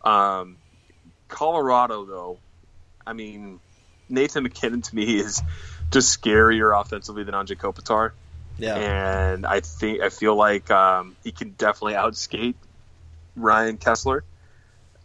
[0.05, 0.59] Um,
[1.29, 2.39] Colorado, though,
[3.05, 3.61] I mean,
[4.09, 5.42] Nathan MacKinnon to me is
[5.90, 8.12] just scarier offensively than Anze Kopitar.
[8.59, 12.54] Yeah, and I think I feel like um, he can definitely outskate
[13.34, 14.22] Ryan Kesler.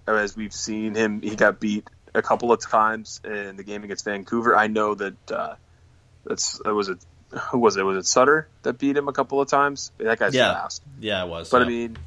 [0.07, 4.05] As we've seen him, he got beat a couple of times in the game against
[4.05, 4.55] Vancouver.
[4.55, 5.55] I know that uh,
[6.25, 6.99] that's that was it.
[7.51, 7.83] Who was it?
[7.83, 9.91] Was it Sutter that beat him a couple of times?
[9.97, 10.53] That guy's yeah.
[10.53, 10.83] fast.
[10.99, 11.49] Yeah, it was.
[11.49, 11.65] But yeah.
[11.65, 11.97] I mean,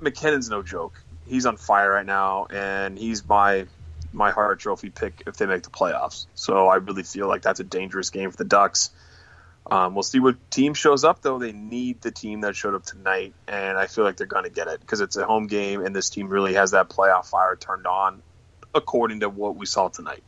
[0.00, 1.02] MacKinnon's no joke.
[1.26, 3.66] He's on fire right now, and he's my
[4.12, 6.26] my Hart Trophy pick if they make the playoffs.
[6.34, 8.90] So I really feel like that's a dangerous game for the Ducks.
[9.70, 11.38] Um, we'll see what team shows up, though.
[11.38, 14.50] They need the team that showed up tonight, and I feel like they're going to
[14.50, 17.56] get it because it's a home game, and this team really has that playoff fire
[17.56, 18.22] turned on,
[18.74, 20.22] according to what we saw tonight.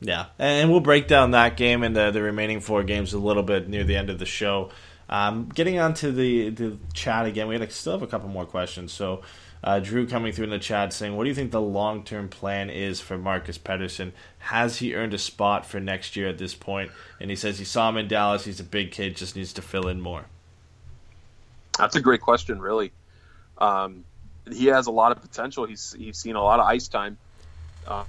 [0.00, 3.42] Yeah, and we'll break down that game and the, the remaining four games a little
[3.42, 4.70] bit near the end of the show.
[5.08, 8.92] Um, getting onto the the chat again, we had, still have a couple more questions.
[8.92, 9.22] So
[9.64, 12.28] uh, Drew coming through in the chat saying, "What do you think the long term
[12.28, 14.12] plan is for Marcus Pettersson?
[14.38, 17.64] Has he earned a spot for next year at this point?" And he says he
[17.64, 18.44] saw him in Dallas.
[18.44, 20.26] He's a big kid, just needs to fill in more.
[21.78, 22.92] That's a great question, really.
[23.56, 24.04] Um,
[24.52, 25.64] he has a lot of potential.
[25.64, 27.16] He's he's seen a lot of ice time.
[27.86, 28.04] Uh,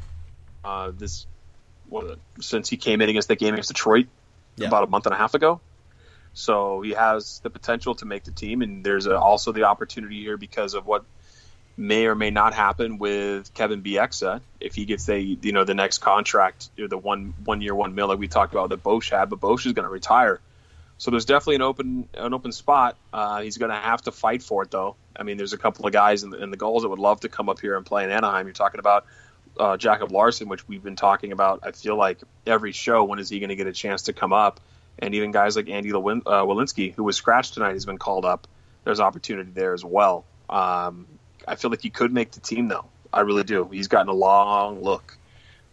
[0.66, 1.26] uh, this
[1.88, 4.08] what, since he came in against the game against Detroit
[4.58, 4.68] yeah.
[4.68, 5.62] about a month and a half ago.
[6.34, 10.22] So he has the potential to make the team, and there's a, also the opportunity
[10.22, 11.06] here because of what
[11.78, 15.74] may or may not happen with Kevin Bieksa if he gets a you know the
[15.74, 19.12] next contract or the one one year one mil like we talked about that Bosch
[19.12, 20.40] had, but Bosch is going to retire.
[20.98, 22.96] So there's definitely an open an open spot.
[23.12, 24.96] Uh, he's going to have to fight for it though.
[25.16, 27.22] I mean, there's a couple of guys in the, in the Gulls that would love
[27.22, 28.48] to come up here and play in Anaheim.
[28.48, 29.06] You're talking about
[29.60, 31.62] uh, Jacob Larsson, which we've been talking about.
[31.64, 34.34] I feel like every show, when is he going to get a chance to come
[34.34, 34.60] up?
[35.00, 38.26] And even guys like Andy Lewin, uh, Welinski, who was scratched tonight, has been called
[38.26, 38.48] up.
[38.86, 40.26] There's opportunity there as well.
[40.50, 41.08] Um,
[41.48, 42.86] I feel like he could make the team though.
[43.14, 43.70] I really do.
[43.72, 45.18] He's gotten a long look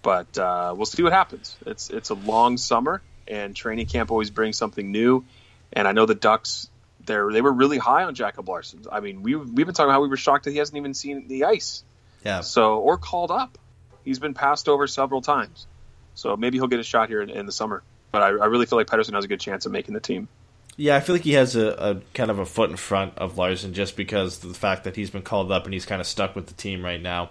[0.02, 1.56] but uh, we'll see what happens.
[1.64, 5.24] It's it's a long summer, and training camp always brings something new.
[5.72, 6.68] And I know the Ducks
[7.06, 8.84] they they were really high on Jacob Larsson.
[8.90, 10.92] I mean, we we've been talking about how we were shocked that he hasn't even
[10.92, 11.84] seen the ice.
[12.24, 12.40] Yeah.
[12.40, 13.58] So or called up.
[14.04, 15.68] He's been passed over several times.
[16.14, 17.84] So maybe he'll get a shot here in, in the summer.
[18.10, 20.28] But I, I, really feel like Pettersson has a good chance of making the team.
[20.76, 23.36] Yeah, I feel like he has a, a, kind of a foot in front of
[23.36, 26.06] Larsson just because of the fact that he's been called up and he's kind of
[26.06, 27.30] stuck with the team right now.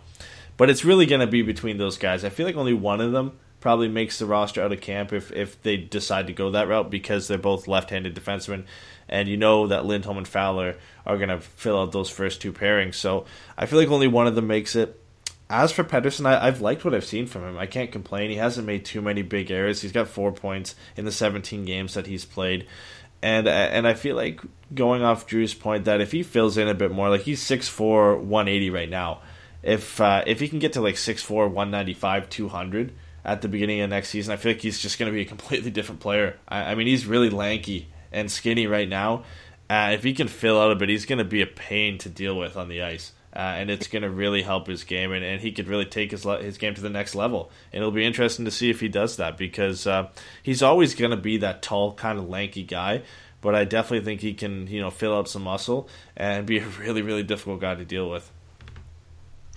[0.57, 2.23] But it's really going to be between those guys.
[2.23, 5.31] I feel like only one of them probably makes the roster out of camp if,
[5.31, 8.65] if they decide to go that route because they're both left-handed defensemen,
[9.07, 10.75] and you know that Lindholm and Fowler
[11.05, 12.95] are going to fill out those first two pairings.
[12.95, 13.25] So
[13.57, 14.97] I feel like only one of them makes it.
[15.49, 17.57] As for Pettersson, I, have liked what I've seen from him.
[17.57, 18.29] I can't complain.
[18.29, 19.81] He hasn't made too many big errors.
[19.81, 22.67] He's got four points in the 17 games that he's played,
[23.21, 24.41] and and I feel like
[24.73, 28.19] going off Drew's point that if he fills in a bit more, like he's 6'4",
[28.19, 29.21] 180 right now.
[29.63, 32.93] If uh, if he can get to like 6'4", 195, 200
[33.23, 35.25] at the beginning of next season, I feel like he's just going to be a
[35.25, 36.39] completely different player.
[36.47, 39.23] I, I, mean, he's really lanky and skinny right now.
[39.69, 42.09] Uh, if he can fill out a bit, he's going to be a pain to
[42.09, 43.13] deal with on the ice.
[43.33, 46.11] Uh, and it's going to really help his game, and, and he could really take
[46.11, 47.49] his his game to the next level.
[47.71, 50.09] And it'll be interesting to see if he does that because uh,
[50.43, 53.03] he's always going to be that tall, kind of lanky guy.
[53.39, 56.67] But I definitely think he can, you know, fill up some muscle and be a
[56.79, 58.29] really, really difficult guy to deal with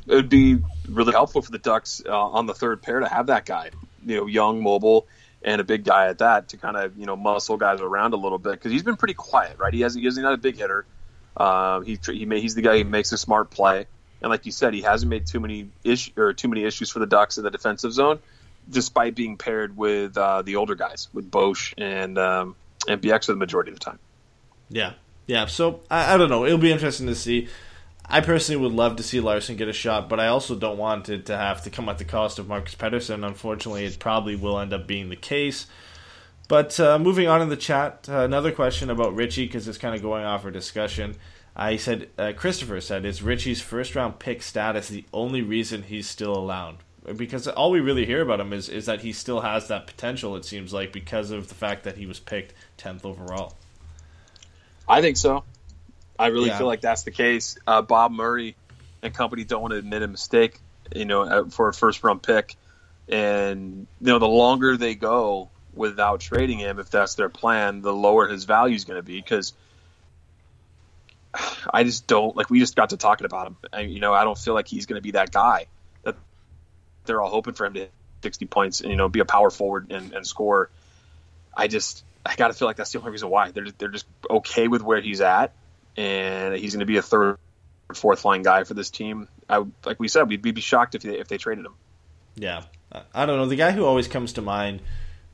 [0.07, 0.59] it would be
[0.89, 3.71] really helpful for the Ducks uh, on the third pair to have that guy,
[4.05, 5.07] you know, young, mobile,
[5.43, 8.17] and a big guy at that to kind of you know muscle guys around a
[8.17, 9.73] little bit because he's been pretty quiet, right?
[9.73, 10.87] He hasn't he's not a big hitter.
[11.37, 13.87] Uh, he he he's the guy who makes a smart play,
[14.23, 16.99] and like you said, he hasn't made too many issue or too many issues for
[16.99, 18.21] the Ducks in the defensive zone,
[18.69, 22.57] despite being paired with uh, the older guys with Bosch and um,
[22.89, 23.99] and BX for the majority of the time.
[24.69, 24.93] Yeah,
[25.27, 25.47] yeah.
[25.47, 26.45] So I, I don't know.
[26.45, 27.49] It'll be interesting to see.
[28.07, 31.09] I personally would love to see Larsson get a shot, but I also don't want
[31.09, 33.27] it to have to come at the cost of Marcus Pettersson.
[33.27, 35.67] Unfortunately, it probably will end up being the case.
[36.49, 39.95] But uh, moving on in the chat, uh, another question about Ritchie because it's kind
[39.95, 41.17] of going off our discussion.
[41.57, 46.09] I said uh, Christopher said, "Is Ritchie's first round pick status the only reason he's
[46.09, 46.79] still around?"
[47.17, 50.37] Because all we really hear about him is is that he still has that potential.
[50.37, 53.55] It seems like because of the fact that he was picked tenth overall.
[54.87, 55.45] I think so.
[56.19, 56.59] I really yeah.
[56.59, 57.57] feel like that's the case.
[57.67, 58.57] Uh, Bob Murray
[59.03, 60.61] and company don't want to admit a mistake,
[60.95, 62.57] you know, for a first round pick.
[63.09, 67.93] And you know, the longer they go without trading him, if that's their plan, the
[67.93, 69.21] lower his value is going to be.
[69.21, 69.53] Because
[71.73, 72.51] I just don't like.
[72.51, 73.57] We just got to talking about him.
[73.73, 75.67] And, you know, I don't feel like he's going to be that guy
[76.03, 76.17] that
[77.05, 79.51] they're all hoping for him to hit 60 points and you know be a power
[79.51, 80.71] forward and, and score.
[81.57, 84.07] I just I got to feel like that's the only reason why they're they're just
[84.29, 85.53] okay with where he's at
[85.97, 87.39] and he's going to be a third,
[87.95, 89.29] fourth line guy for this team.
[89.49, 91.75] I, like we said, we'd be shocked if they, if they traded him.
[92.37, 92.63] Yeah,
[93.15, 93.47] I don't know.
[93.47, 94.81] The guy who always comes to mind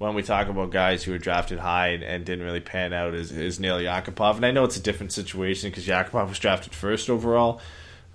[0.00, 3.12] when we talk about guys who were drafted high and, and didn't really pan out
[3.14, 4.36] is, is Nail Yakupov.
[4.36, 7.60] And I know it's a different situation because Yakupov was drafted first overall,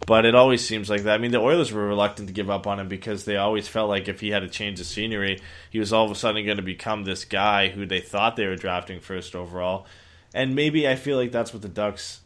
[0.07, 1.13] but it always seems like that.
[1.13, 3.87] I mean, the Oilers were reluctant to give up on him because they always felt
[3.87, 6.57] like if he had a change of scenery, he was all of a sudden going
[6.57, 9.85] to become this guy who they thought they were drafting first overall.
[10.33, 12.21] And maybe I feel like that's what the Ducks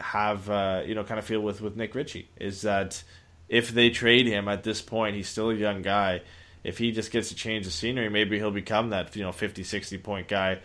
[0.00, 3.04] have uh, you know kind of feel with with Nick Ritchie is that
[3.48, 6.22] if they trade him at this point, he's still a young guy.
[6.64, 9.62] If he just gets a change of scenery, maybe he'll become that you know 50,
[9.62, 10.58] 60 point guy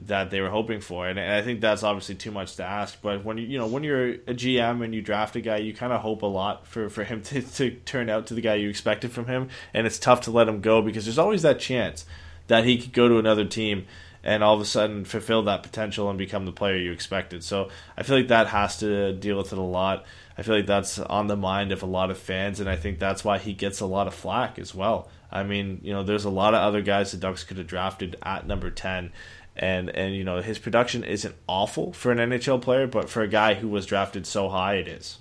[0.00, 1.06] that they were hoping for.
[1.06, 3.00] And, I think that's obviously too much to ask.
[3.00, 5.72] But when you you know when you're a GM and you draft a guy, you
[5.72, 8.56] kind of hope a lot for for him to, to turn out to the guy
[8.56, 9.48] you expected from him.
[9.72, 12.04] And it's tough to let him go because there's always that chance
[12.48, 13.86] that he could go to another team
[14.24, 17.44] and all of a sudden fulfill that potential and become the player you expected.
[17.44, 20.06] So I feel like that has to deal with it a lot.
[20.36, 22.98] I feel like that's on the mind of a lot of fans, and I think
[22.98, 25.08] that's why he gets a lot of flack as well.
[25.30, 28.16] I mean, you know, there's a lot of other guys the Ducks could have drafted
[28.22, 29.12] at number ten,
[29.56, 33.28] and and you know his production isn't awful for an NHL player, but for a
[33.28, 35.18] guy who was drafted so high, it is.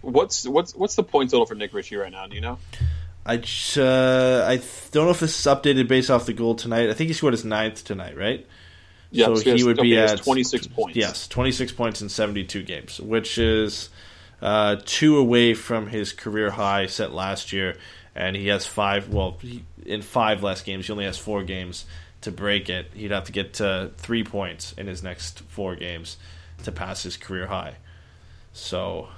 [0.00, 2.26] What's what's what's the point total for Nick Ritchie right now?
[2.26, 2.58] Do you know?
[3.26, 4.60] I uh, I
[4.92, 6.90] don't know if this is updated based off the goal tonight.
[6.90, 8.46] I think he scored his ninth tonight, right?
[9.14, 10.96] Yeah, so, he would be at 26 points.
[10.96, 13.88] Yes, 26 points in 72 games, which is
[14.42, 17.76] uh, two away from his career high set last year.
[18.16, 19.08] And he has five.
[19.08, 21.84] Well, he, in five less games, he only has four games
[22.22, 22.90] to break it.
[22.94, 26.16] He'd have to get to three points in his next four games
[26.64, 27.76] to pass his career high.
[28.52, 29.08] So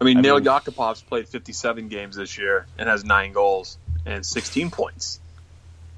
[0.00, 3.78] I mean, I Nail mean, Yakupov's played 57 games this year and has nine goals
[4.04, 5.20] and 16 points.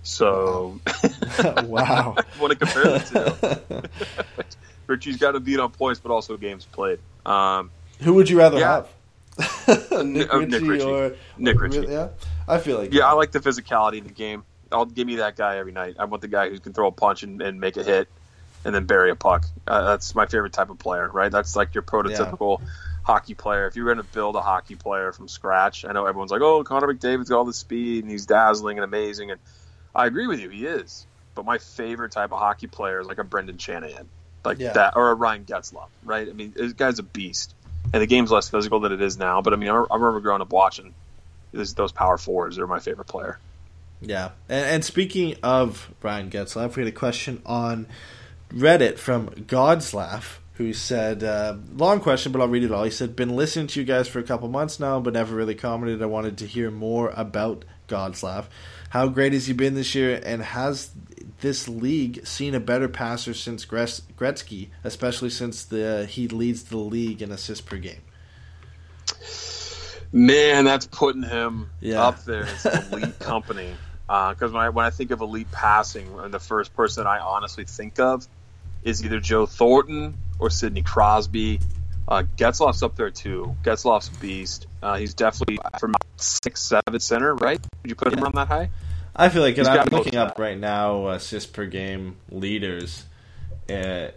[0.03, 0.81] So,
[1.65, 4.43] wow, want to compare the two?
[4.87, 6.99] Ritchie's got to beat on points, but also games played.
[7.25, 8.85] Um, Who would you rather yeah.
[9.39, 10.05] have?
[10.05, 11.87] Nick, uh, Ritchie Nick Ritchie or Nick Ritchie?
[11.89, 12.09] Yeah.
[12.47, 14.45] I feel like yeah, I like the physicality of the game.
[14.73, 15.97] I'll give me that guy every night.
[15.99, 18.09] I want the guy who can throw a punch and, and make a hit,
[18.65, 19.45] and then bury a puck.
[19.67, 21.31] Uh, that's my favorite type of player, right?
[21.31, 22.67] That's like your prototypical yeah.
[23.05, 23.67] hockey player.
[23.67, 26.65] If you're going to build a hockey player from scratch, I know everyone's like, "Oh,
[26.65, 29.41] Connor McDavid's got all the speed and he's dazzling and amazing," and
[29.95, 31.07] I agree with you, he is.
[31.35, 34.09] But my favorite type of hockey player is like a Brendan Shanahan,
[34.45, 34.73] like yeah.
[34.75, 36.29] that, or a Ryan Getzlaf, right?
[36.29, 37.55] I mean, this guy's a beast,
[37.93, 39.41] and the game's less physical than it is now.
[39.41, 40.95] But I mean, I, I remember growing up watching
[41.53, 42.57] those power forwards.
[42.57, 43.39] They're my favorite player.
[44.03, 47.87] Yeah, and, and speaking of Ryan Getzlaf, we had a question on
[48.51, 52.85] Reddit from Godslaugh who said, uh, long question, but I'll read it all.
[52.85, 55.55] He said, been listening to you guys for a couple months now, but never really
[55.55, 56.03] commented.
[56.03, 58.45] I wanted to hear more about Getzlaf.
[58.93, 60.91] How great has he been this year, and has
[61.41, 67.23] this league seen a better passer since Gretzky, especially since the he leads the league
[67.23, 68.03] in assists per game?
[70.13, 72.03] Man, that's putting him yeah.
[72.03, 73.75] up there as elite company.
[74.07, 77.65] Because uh, when I when I think of elite passing, the first person I honestly
[77.65, 78.29] think of
[78.83, 81.61] is either Joe Thornton or Sidney Crosby.
[82.07, 83.57] Uh, Getzlaf's up there too.
[83.63, 84.67] Getzlaf's a beast.
[84.83, 87.59] Uh, he's definitely from six seven center, right?
[87.83, 88.69] Would you put him on that high?
[89.15, 93.05] I feel like I'm looking up right now assists per game leaders
[93.69, 94.09] uh,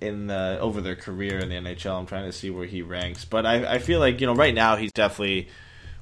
[0.00, 1.98] in the, over their career in the NHL.
[1.98, 4.54] I'm trying to see where he ranks, but I, I feel like you know right
[4.54, 5.48] now he's definitely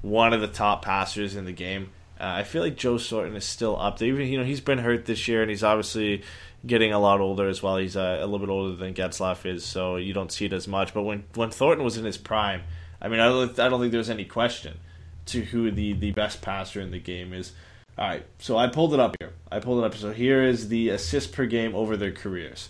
[0.01, 1.91] one of the top passers in the game.
[2.19, 4.09] Uh, I feel like Joe Thornton is still up there.
[4.09, 6.23] Even you know he's been hurt this year, and he's obviously
[6.65, 7.77] getting a lot older as well.
[7.77, 10.67] He's uh, a little bit older than Getzlaf is, so you don't see it as
[10.67, 10.95] much.
[10.95, 12.63] But when when Thornton was in his prime,
[13.01, 14.79] I mean, I don't, I don't think there's any question
[15.27, 17.53] to who the, the best passer in the game is.
[17.99, 19.33] All right, so I pulled it up here.
[19.51, 19.95] I pulled it up.
[19.95, 22.69] So here is the assist per game over their careers.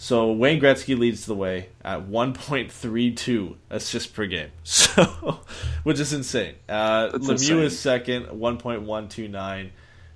[0.00, 5.40] So Wayne Gretzky leads the way at 1.32 assists per game, so
[5.82, 6.54] which is insane.
[6.68, 7.58] Uh, Lemieux insane.
[7.58, 9.70] is second, 1.129.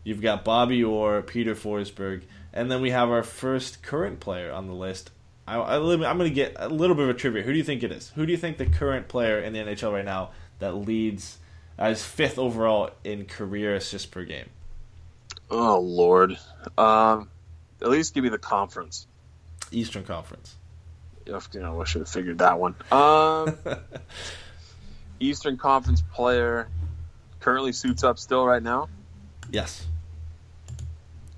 [0.05, 2.23] You've got Bobby Orr, Peter Forsberg,
[2.53, 5.11] and then we have our first current player on the list.
[5.49, 7.43] I, I, am going to get a little bit of a trivia.
[7.43, 8.11] Who do you think it is?
[8.15, 10.31] Who do you think the current player in the NHL right now
[10.61, 11.39] that leads
[11.79, 14.49] as fifth overall in career assists per game?
[15.51, 16.39] Oh Lord,
[16.79, 17.29] um,
[17.81, 19.07] at least give me the conference.
[19.73, 20.57] Eastern Conference.
[21.27, 22.75] You know, I should have figured that one.
[22.91, 23.57] Um,
[25.21, 26.69] Eastern Conference player
[27.41, 28.89] currently suits up still right now.
[29.51, 29.87] Yes.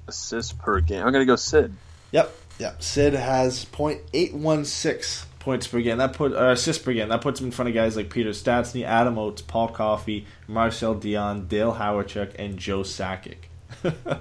[0.07, 1.05] Assists per game.
[1.05, 1.75] I'm gonna go Sid.
[2.13, 2.35] Yep.
[2.59, 2.83] Yep.
[2.83, 5.99] Sid has .816 points per game.
[5.99, 7.11] That put uh, assists per game.
[7.11, 10.97] That puts him in front of guys like Peter Stastny, Adam Oates, Paul Coffey, Marcel
[10.97, 13.37] Dionne, Dale Hawerchuk, and Joe Sakic.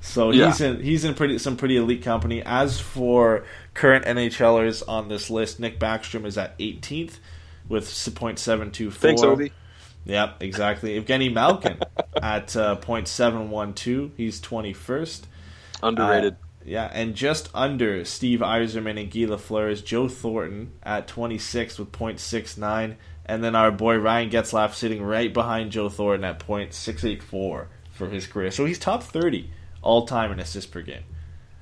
[0.00, 0.46] so yeah.
[0.46, 2.42] he's in he's in pretty some pretty elite company.
[2.42, 7.18] As for current NHLers on this list, Nick Backstrom is at 18th
[7.68, 8.92] with .724.
[8.92, 9.52] Thanks, Ovi.
[10.06, 11.00] Yep, exactly.
[11.00, 11.78] Evgeny Malkin
[12.22, 14.10] at uh, .712.
[14.16, 15.22] He's 21st.
[15.82, 16.34] Underrated.
[16.34, 21.78] Uh, yeah, and just under Steve Yzerman and Guy Lafleur is Joe Thornton at 26
[21.78, 22.96] with .69,
[23.26, 28.26] and then our boy Ryan Getzlaf sitting right behind Joe Thornton at .684 for his
[28.26, 28.50] career.
[28.50, 29.50] So he's top 30
[29.82, 31.04] all time in assists per game,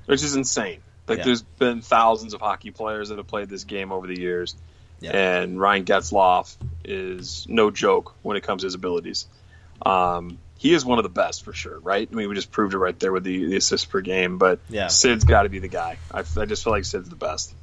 [0.05, 0.79] which is insane.
[1.07, 1.25] Like yeah.
[1.25, 4.55] there's been thousands of hockey players that have played this game over the years,
[5.01, 5.11] yeah.
[5.11, 9.27] and Ryan Getzlaf is no joke when it comes to his abilities.
[9.85, 12.07] Um, he is one of the best for sure, right?
[12.09, 14.37] I mean, we just proved it right there with the, the assists per game.
[14.37, 14.87] But yeah.
[14.87, 15.97] Sid's got to be the guy.
[16.09, 17.53] I, I, just feel like Sid's the best.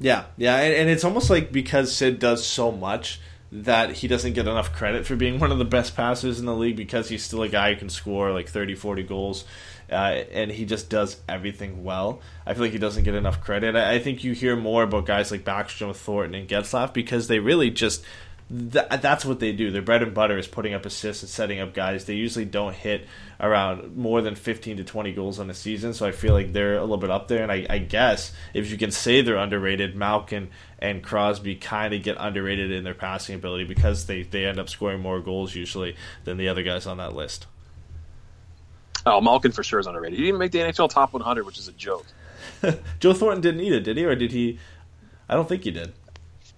[0.00, 3.20] Yeah, yeah, and, and, it's almost like because Sid does so much
[3.52, 6.54] that he doesn't get enough credit for being one of the best passers in the
[6.54, 9.44] league because he's still a guy who can score like 30, 40 goals.
[9.92, 12.22] Uh, and he just does everything well.
[12.46, 13.76] I feel like he doesn't get enough credit.
[13.76, 17.38] I, I think you hear more about guys like Backstrom, Thornton, and Getzlaf because they
[17.38, 18.02] really just
[18.48, 19.70] th- that's what they do.
[19.70, 22.04] Their bread and butter is putting up assists and setting up guys.
[22.04, 23.06] They usually don't hit
[23.40, 26.76] around more than 15 to 20 goals on a season, so I feel like they're
[26.76, 27.42] a little bit up there.
[27.42, 32.02] And I, I guess if you can say they're underrated, Malkin and Crosby kind of
[32.02, 35.96] get underrated in their passing ability because they, they end up scoring more goals usually
[36.24, 37.46] than the other guys on that list.
[39.04, 40.18] Oh, Malkin for sure is underrated.
[40.18, 42.06] He didn't make the NHL top 100, which is a joke.
[43.00, 44.04] Joe Thornton didn't need it, did he?
[44.04, 44.58] Or did he?
[45.28, 45.92] I don't think he did.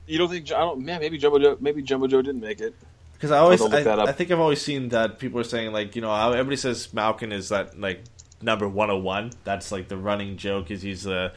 [0.09, 0.51] You don't think?
[0.53, 0.81] I don't.
[0.81, 1.57] Man, maybe Jumbo Joe.
[1.61, 2.75] Maybe Jumbo Joe didn't make it.
[3.13, 6.03] Because I always, I, I, think I've always seen that people are saying like, you
[6.03, 8.05] know, everybody says Malkin is that like
[8.41, 9.33] number one hundred one.
[9.43, 11.33] That's like the running joke is he's the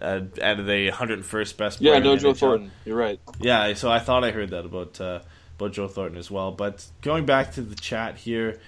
[0.00, 1.80] uh, out of the hundred and first best.
[1.80, 2.36] Yeah, no Joe NHL.
[2.36, 2.72] Thornton.
[2.84, 3.20] You're right.
[3.40, 5.20] Yeah, so I thought I heard that about uh,
[5.58, 6.50] about Joe Thornton as well.
[6.50, 8.60] But going back to the chat here,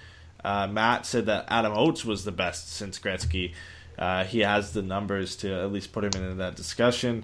[0.43, 3.53] uh, Matt said that Adam Oates was the best since Gretzky.
[3.97, 7.23] Uh, he has the numbers to at least put him in that discussion.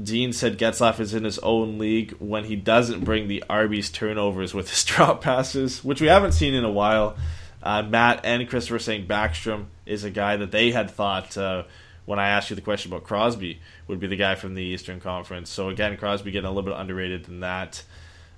[0.00, 4.54] Dean said Getzlaf is in his own league when he doesn't bring the Arby's turnovers
[4.54, 7.16] with his drop passes, which we haven't seen in a while.
[7.62, 11.64] Uh, Matt and Christopher saying Backstrom is a guy that they had thought uh,
[12.06, 14.98] when I asked you the question about Crosby would be the guy from the Eastern
[14.98, 15.50] Conference.
[15.50, 17.84] So again, Crosby getting a little bit underrated than that.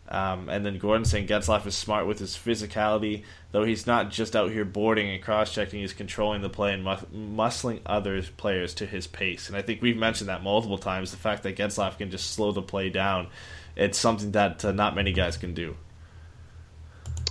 [0.07, 4.37] Um, and then Gordon saying Getzlaf is smart with his physicality, though he's not just
[4.37, 8.75] out here boarding and cross checking, he's controlling the play and mus- muscling other players
[8.75, 9.49] to his pace.
[9.49, 12.53] And I think we've mentioned that multiple times the fact that Getzlaf can just slow
[12.53, 13.29] the play down.
[13.77, 15.75] It's something that uh, not many guys can do.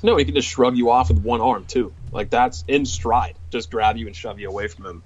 [0.02, 1.94] No, he can just shrug you off with one arm too.
[2.12, 3.36] Like that's in stride.
[3.52, 5.04] Just grab you and shove you away from him.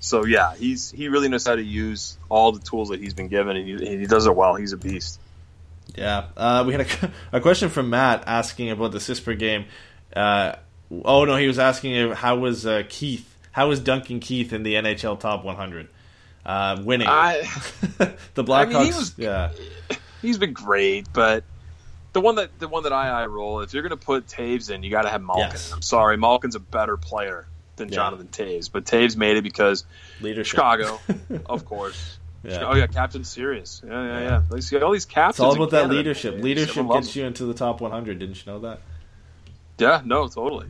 [0.00, 3.28] So yeah, he's he really knows how to use all the tools that he's been
[3.28, 4.54] given, and he, he does it well.
[4.54, 5.18] He's a beast.
[5.96, 9.66] Yeah, uh, we had a, a, question from Matt asking about the CISPR game.
[10.14, 10.56] Uh,
[11.04, 14.74] oh no, he was asking how was uh, Keith, how was Duncan Keith in the
[14.74, 15.88] NHL Top 100,
[16.44, 17.40] uh, winning I,
[18.34, 18.74] the Blackhawks?
[18.74, 19.50] I mean, he was, yeah,
[20.22, 21.44] he's been great, but
[22.12, 24.70] the one that the one that I, I roll, if you're going to put Toews
[24.70, 25.50] in, you got to have Malkin.
[25.50, 25.72] Yes.
[25.72, 27.96] I'm sorry, Malkin's a better player than yeah.
[27.96, 29.84] Jonathan Toews, but Toews made it because
[30.20, 30.56] Leadership.
[30.56, 31.00] Chicago,
[31.46, 32.18] of course.
[32.44, 32.64] Yeah.
[32.64, 33.82] Oh yeah, Captain Serious.
[33.86, 34.60] Yeah, yeah, yeah.
[34.60, 35.36] see all these captains.
[35.36, 36.42] It's all about that leadership.
[36.42, 38.18] Leadership gets you into the top 100.
[38.18, 38.80] Didn't you know that?
[39.78, 40.68] Yeah, no, totally.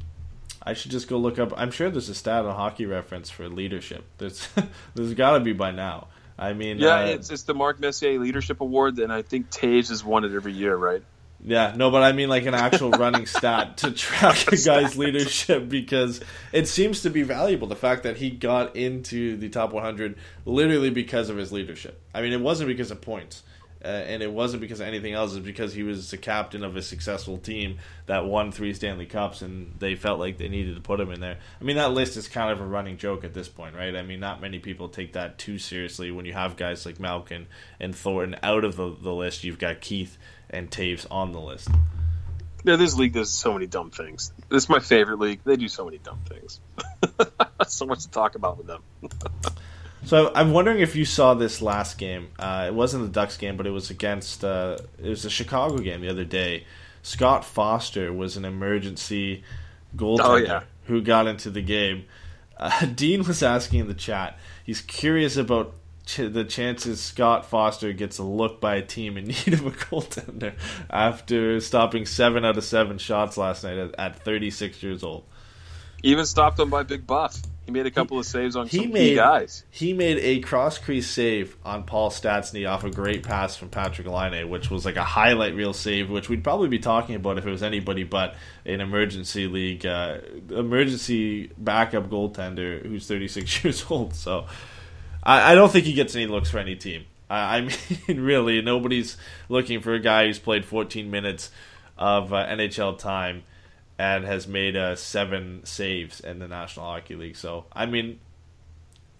[0.62, 1.52] I should just go look up.
[1.56, 4.04] I'm sure there's a stat on Hockey Reference for leadership.
[4.18, 4.48] There's
[4.94, 6.08] there's got to be by now.
[6.38, 9.90] I mean, yeah, uh, it's it's the Mark Messier Leadership Award, and I think Toews
[9.90, 11.02] has won it every year, right?
[11.46, 15.68] Yeah, no, but I mean like an actual running stat to track a guy's leadership
[15.68, 16.20] because
[16.52, 17.68] it seems to be valuable.
[17.68, 20.16] The fact that he got into the top 100
[20.46, 22.00] literally because of his leadership.
[22.14, 23.42] I mean, it wasn't because of points,
[23.84, 25.34] uh, and it wasn't because of anything else.
[25.34, 27.76] It's because he was the captain of a successful team
[28.06, 31.20] that won three Stanley Cups, and they felt like they needed to put him in
[31.20, 31.36] there.
[31.60, 33.94] I mean, that list is kind of a running joke at this point, right?
[33.94, 37.48] I mean, not many people take that too seriously when you have guys like Malkin
[37.78, 39.44] and Thornton out of the, the list.
[39.44, 40.16] You've got Keith
[40.54, 41.68] and Toews on the list.
[42.64, 44.32] Yeah, this league does so many dumb things.
[44.48, 45.40] This is my favorite league.
[45.44, 46.60] They do so many dumb things.
[47.68, 48.82] so much to talk about with them.
[50.04, 52.28] so I'm wondering if you saw this last game.
[52.38, 54.42] Uh, it wasn't the Ducks game, but it was against.
[54.42, 56.64] Uh, it was a Chicago game the other day.
[57.02, 59.44] Scott Foster was an emergency
[59.94, 60.62] goaltender oh, yeah.
[60.84, 62.06] who got into the game.
[62.56, 64.38] Uh, Dean was asking in the chat.
[64.64, 65.74] He's curious about
[66.06, 70.54] the chances Scott Foster gets a look by a team in need of a goaltender
[70.90, 75.24] after stopping seven out of seven shots last night at, at 36 years old.
[76.02, 77.40] Even stopped them by Big Buff.
[77.64, 79.64] He made a couple he, of saves on some made, guys.
[79.70, 84.06] He made a cross crease save on Paul Stastny off a great pass from Patrik
[84.06, 87.46] Laine, which was like a highlight reel save, which we'd probably be talking about if
[87.46, 88.34] it was anybody but
[88.66, 90.18] an emergency league, uh,
[90.50, 94.14] emergency backup goaltender who's 36 years old.
[94.14, 94.46] So
[95.24, 97.06] I, I don't think he gets any looks for any team.
[97.28, 97.60] I, I
[98.08, 99.16] mean, really, nobody's
[99.48, 101.50] looking for a guy who's played 14 minutes
[101.96, 103.44] of uh, NHL time
[103.98, 107.36] and has made uh, seven saves in the National Hockey League.
[107.36, 108.18] So, I mean,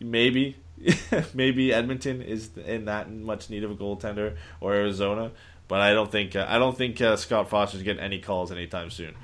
[0.00, 0.56] maybe,
[1.34, 5.30] maybe Edmonton is in that much need of a goaltender or Arizona,
[5.68, 8.90] but I don't think uh, I don't think uh, Scott Foster's getting any calls anytime
[8.90, 9.14] soon.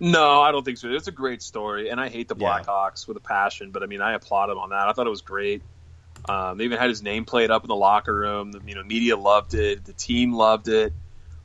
[0.00, 0.88] No, I don't think so.
[0.90, 3.08] It's a great story, and I hate the Blackhawks yeah.
[3.08, 3.70] with a passion.
[3.70, 4.88] But I mean, I applaud him on that.
[4.88, 5.62] I thought it was great.
[6.26, 8.52] Um, they even had his name played up in the locker room.
[8.52, 9.84] The you know media loved it.
[9.84, 10.92] The team loved it.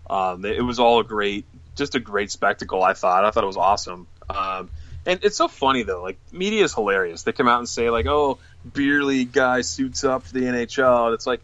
[0.10, 2.84] Um, it was all a great, just a great spectacle.
[2.84, 3.26] I thought.
[3.26, 4.08] I thought it was awesome.
[4.30, 4.70] Um,
[5.06, 6.02] and it's so funny though.
[6.02, 7.24] Like media is hilarious.
[7.24, 8.40] They come out and say like, "Oh,
[8.74, 11.42] beer league guy suits up for the NHL." And it's like,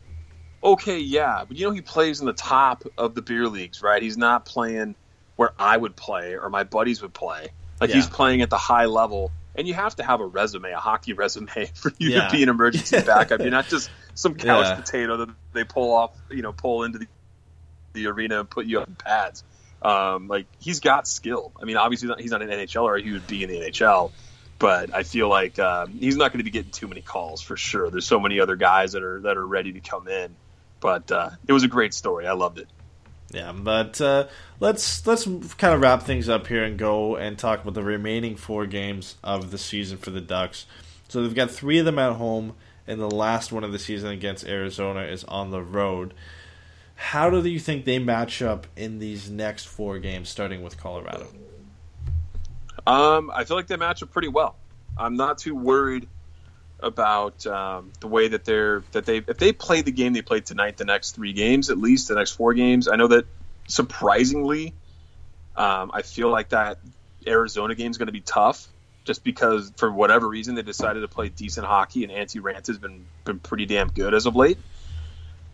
[0.64, 4.02] okay, yeah, but you know he plays in the top of the beer leagues, right?
[4.02, 4.96] He's not playing
[5.36, 7.50] where I would play or my buddies would play.
[7.80, 7.98] Like yeah.
[7.98, 11.14] he's playing at the high level and you have to have a resume, a hockey
[11.24, 12.28] resume, for you yeah.
[12.28, 13.42] to be an emergency backup.
[13.42, 14.76] You're not just some couch yeah.
[14.76, 17.08] potato that they pull off, you know, pull into the,
[17.94, 19.44] the arena and put you on pads.
[19.82, 21.52] Um, like he's got skill.
[21.62, 24.12] I mean, obviously he's not an NHL or he would be in the NHL,
[24.58, 27.56] but I feel like um, he's not going to be getting too many calls for
[27.56, 27.90] sure.
[27.90, 30.36] There's so many other guys that are that are ready to come in.
[30.80, 32.28] But uh, it was a great story.
[32.28, 32.68] I loved it.
[33.32, 34.28] Yeah, but uh,
[34.60, 38.36] let's let's kind of wrap things up here and go and talk about the remaining
[38.36, 40.66] four games of the season for the Ducks.
[41.10, 42.54] So they've got three of them at home,
[42.88, 46.14] and the last one of the season against Arizona is on the road.
[46.96, 51.28] How do you think they match up in these next four games, starting with Colorado?
[52.88, 54.56] Um, I feel like they match up pretty well.
[54.98, 56.08] I'm not too worried
[56.80, 60.46] about um, the way that they're that they if they play the game they played
[60.46, 62.88] tonight, the next three games at least, the next four games.
[62.88, 63.26] I know that
[63.68, 64.74] surprisingly,
[65.56, 66.78] um, I feel like that
[67.26, 68.68] Arizona game is going to be tough,
[69.06, 72.78] just because for whatever reason they decided to play decent hockey, and Antti Raanta has
[72.78, 74.58] been been pretty damn good as of late.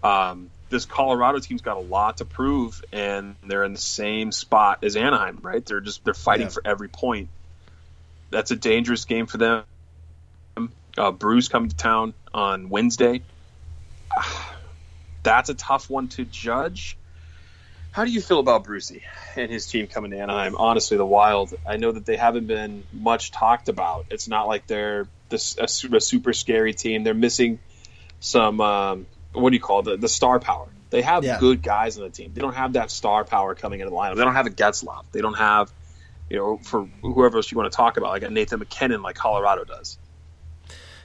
[0.04, 4.84] Um, this Colorado team's got a lot to prove, and they're in the same spot
[4.84, 5.64] as Anaheim, right?
[5.66, 6.54] They're just they're fighting yeah.
[6.54, 7.30] for every point.
[8.32, 9.64] that's a dangerous game for them.
[10.98, 13.22] Uh, Bruce coming to town on Wednesday.
[15.24, 16.98] That's a tough one to judge.
[17.92, 19.04] How do you feel about Brucey
[19.36, 20.56] and his team coming to Anaheim?
[20.56, 21.54] Honestly, the Wild.
[21.68, 24.06] I know that they haven't been much talked about.
[24.10, 27.04] It's not like they're this a, a super scary team.
[27.04, 27.60] They're missing
[28.20, 29.84] some um, what do you call it?
[29.84, 30.68] the the star power.
[30.90, 31.40] They have yeah.
[31.40, 32.32] good guys on the team.
[32.34, 34.16] They don't have that star power coming into the lineup.
[34.16, 35.06] They don't have a Getzlaf.
[35.14, 35.72] They don't have,
[36.30, 39.16] you know, for whoever else you want to talk about, like a Nathan MacKinnon like
[39.16, 39.98] Colorado does.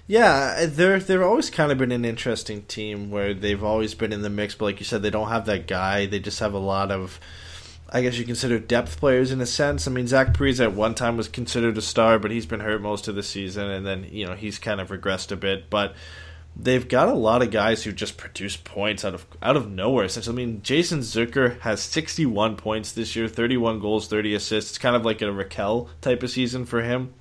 [0.08, 4.22] Yeah, they're they've always kind of been an interesting team where they've always been in
[4.22, 6.06] the mix, but like you said, they don't have that guy.
[6.06, 7.18] They just have a lot of,
[7.90, 9.88] I guess you consider depth players in a sense.
[9.88, 12.82] I mean, Zach Parise at one time was considered a star, but he's been hurt
[12.82, 15.68] most of the season, and then you know he's kind of regressed a bit.
[15.70, 15.96] But
[16.54, 20.04] they've got a lot of guys who just produce points out of out of nowhere.
[20.04, 24.70] Essentially, I mean, Jason Zucker has 61 points this year, 31 goals, 30 assists.
[24.70, 27.12] It's kind of like a Rakell type of season for him.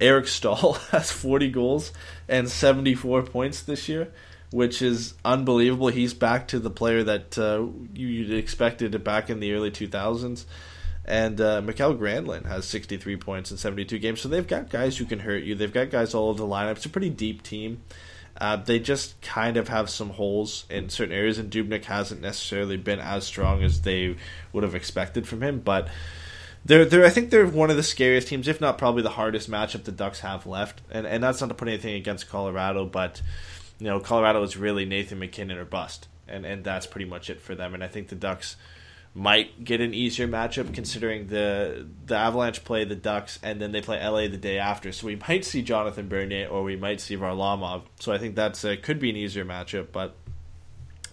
[0.00, 1.92] Eric Staal has 40 goals
[2.28, 4.12] and 74 points this year,
[4.50, 5.88] which is unbelievable.
[5.88, 10.44] He's back to the player that uh, you'd expected back in the early 2000s.
[11.04, 14.20] And uh, Mikael Granlund has 63 points in 72 games.
[14.20, 15.54] So they've got guys who can hurt you.
[15.54, 16.72] They've got guys all over the lineup.
[16.72, 17.80] It's a pretty deep team.
[18.40, 22.76] Uh, they just kind of have some holes in certain areas, and Dubnyk hasn't necessarily
[22.76, 24.16] been as strong as they
[24.52, 25.58] would have expected from him.
[25.58, 25.88] But
[26.64, 29.50] they're, they're I think they're one of the scariest teams, if not probably the hardest
[29.50, 30.82] matchup the Ducks have left.
[30.90, 33.22] And and that's not to put anything against Colorado, but
[33.78, 37.40] you know Colorado is really Nathan MacKinnon or bust, and and that's pretty much it
[37.40, 37.74] for them.
[37.74, 38.56] And I think the Ducks
[39.14, 43.80] might get an easier matchup considering the the Avalanche play the Ducks and then they
[43.80, 44.92] play LA the day after.
[44.92, 47.82] So we might see Jonathan Bernier or we might see Varlamov.
[47.98, 50.14] So I think that's uh, could be an easier matchup, but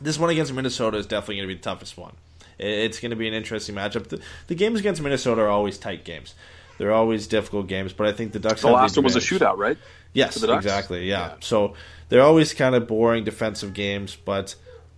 [0.02, 2.14] this one against Minnesota is definitely going to be the toughest one.
[2.58, 4.08] It's going to be an interesting matchup.
[4.08, 6.36] The, the, games against Minnesota are always tight games.
[6.78, 8.62] They're always difficult games, but I think the Ducks.
[8.62, 9.78] The last one was a shootout, right?
[10.14, 11.08] Yes, exactly.
[11.08, 11.28] Yeah.
[11.28, 11.36] yeah.
[11.42, 11.74] So
[12.10, 14.56] they're always kind of boring defensive games, but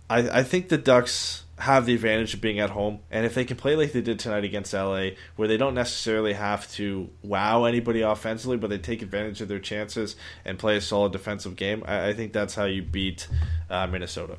[0.08, 3.44] I, I think the Ducks have the advantage of being at home, and if they
[3.44, 7.64] can play like they did tonight against LA, where they don't necessarily have to wow
[7.64, 11.82] anybody offensively, but they take advantage of their chances and play a solid defensive game,
[11.86, 13.26] I, I think that's how you beat
[13.68, 14.38] uh, Minnesota.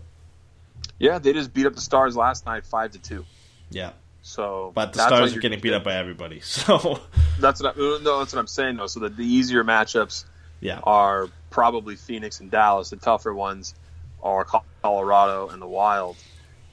[1.00, 3.26] Yeah, they just beat up the Stars last night, five to two.
[3.72, 3.92] Yeah.
[4.22, 6.42] So, but the Stars are getting beat up by everybody.
[6.44, 7.00] So
[7.40, 8.88] that's what I, no, that's what I'm saying though.
[8.88, 10.26] So the, the easier matchups,
[10.60, 12.90] yeah, are probably Phoenix and Dallas.
[12.90, 13.76] The tougher ones
[14.22, 14.46] are
[14.84, 16.18] Colorado and the Wild.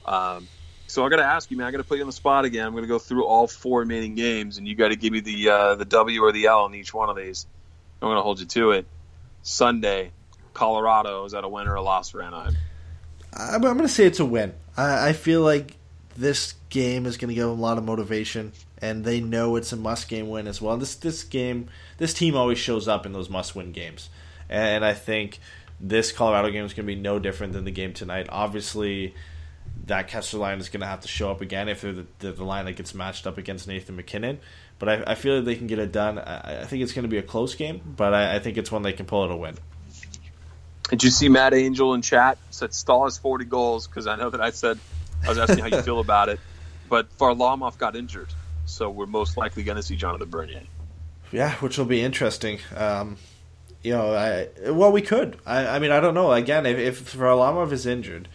[0.05, 0.47] Um,
[0.87, 1.67] so I got to ask you, man.
[1.67, 2.65] I got to put you on the spot again.
[2.65, 5.21] I'm going to go through all four remaining games, and you got to give me
[5.21, 7.45] the uh, the W or the L in each one of these.
[8.01, 8.85] I'm going to hold you to it.
[9.41, 10.11] Sunday,
[10.53, 12.57] Colorado is that a win or a loss for Anaheim?
[13.33, 14.53] I'm, I'm going to say it's a win.
[14.75, 15.75] I, I feel like
[16.15, 18.51] this game is going to give them a lot of motivation,
[18.81, 20.77] and they know it's a must-game win as well.
[20.77, 24.09] This this game, this team always shows up in those must-win games,
[24.49, 25.39] and I think
[25.79, 28.27] this Colorado game is going to be no different than the game tonight.
[28.29, 29.13] Obviously,
[29.85, 32.43] that Kesler line is going to have to show up again if they're the, the,
[32.43, 34.39] line that gets matched up against Nathan MacKinnon.
[34.79, 36.19] But I, I feel like they can get it done.
[36.19, 38.71] I, I think it's going to be a close game, but I, I think it's
[38.71, 39.55] one they can pull it a win.
[40.89, 43.87] Did you see Matt Angel in chat said Staal has 40 goals?
[43.87, 44.79] Because I know that I said
[45.23, 46.39] I was asking how you feel about it,
[46.89, 48.29] but Varlamov got injured,
[48.65, 50.63] so we're most likely going to see Jonathan Bernier.
[51.31, 52.59] Yeah, which will be interesting.
[52.75, 53.17] Um,
[53.83, 55.37] you know, I well, we could.
[55.45, 56.31] I, I mean, I don't know.
[56.31, 58.29] Again, if, if Varlamov is injured,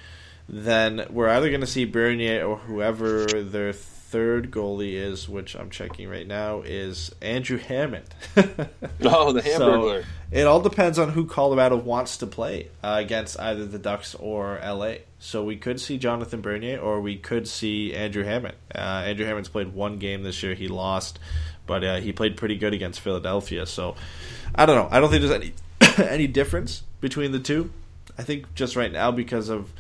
[0.49, 3.73] then we're either going to see Bernier or whoever their
[4.13, 8.05] third goalie is, which I'm checking right now, is Andrew Hammond.
[8.37, 10.03] oh, the Hamburglar.
[10.03, 14.15] So it all depends on who Colorado wants to play uh, against either the Ducks
[14.15, 14.97] or LA.
[15.19, 18.55] So we could see Jonathan Bernier or we could see Andrew Hammond.
[18.75, 20.55] Uh, Andrew Hammond's played one game this year.
[20.55, 21.19] He lost,
[21.67, 23.65] but uh, he played pretty good against Philadelphia.
[23.65, 23.97] So
[24.55, 24.89] I don't know.
[24.95, 25.55] I don't think there's any
[26.11, 27.73] any difference between the two.
[28.19, 29.73] I think just right now because of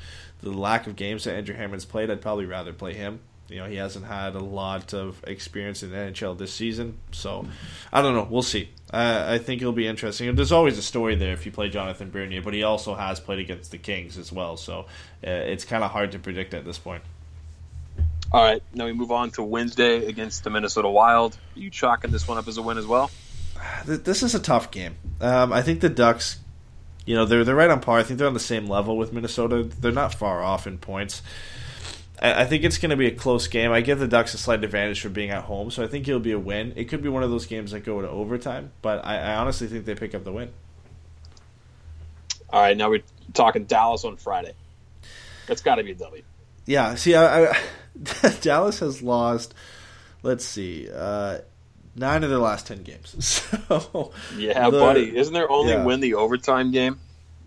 [0.42, 3.20] the lack of games that Andrew Hammond's played, I'd probably rather play him.
[3.52, 7.46] You know, he hasn't had a lot of experience in the NHL this season, so
[7.92, 8.26] I don't know.
[8.28, 8.70] We'll see.
[8.92, 10.34] Uh, I think it'll be interesting.
[10.34, 13.38] There's always a story there if you play Jonathan Bernier, but he also has played
[13.38, 14.86] against the Kings as well, so
[15.26, 17.02] uh, it's kind of hard to predict at this point.
[18.32, 21.36] All right, now we move on to Wednesday against the Minnesota Wild.
[21.54, 23.10] Are you chalking this one up as a win as well?
[23.84, 24.96] This is a tough game.
[25.20, 26.38] Um, I think the Ducks,
[27.04, 27.98] you know, they're they're right on par.
[27.98, 29.64] I think they're on the same level with Minnesota.
[29.64, 31.20] They're not far off in points.
[32.20, 33.72] I think it's going to be a close game.
[33.72, 36.20] I give the Ducks a slight advantage for being at home, so I think it'll
[36.20, 36.72] be a win.
[36.76, 39.66] It could be one of those games that go to overtime, but I, I honestly
[39.66, 40.50] think they pick up the win.
[42.50, 43.02] All right, now we're
[43.32, 44.52] talking Dallas on Friday.
[45.46, 46.22] That's got to be a W.
[46.66, 47.56] Yeah, see, I, I,
[48.40, 49.54] Dallas has lost.
[50.22, 51.38] Let's see, uh,
[51.96, 53.42] nine of their last ten games.
[53.72, 55.84] So yeah, the, buddy, isn't there only yeah.
[55.84, 57.00] win the overtime game?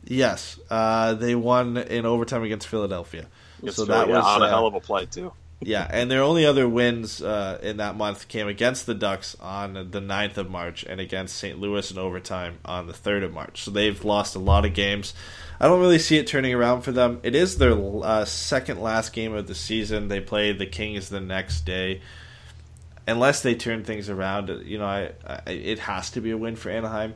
[0.05, 3.27] Yes, uh, they won in overtime against Philadelphia.
[3.63, 5.31] It's so that was on a uh, hell of a play too.
[5.61, 9.73] yeah, and their only other wins uh, in that month came against the Ducks on
[9.73, 11.59] the 9th of March and against St.
[11.59, 13.63] Louis in overtime on the 3rd of March.
[13.63, 15.13] So they've lost a lot of games.
[15.59, 17.19] I don't really see it turning around for them.
[17.23, 17.73] It is their
[18.03, 20.09] uh, second last game of the season.
[20.09, 22.01] They play the Kings the next day.
[23.07, 26.55] Unless they turn things around, you know, I, I, it has to be a win
[26.55, 27.13] for Anaheim.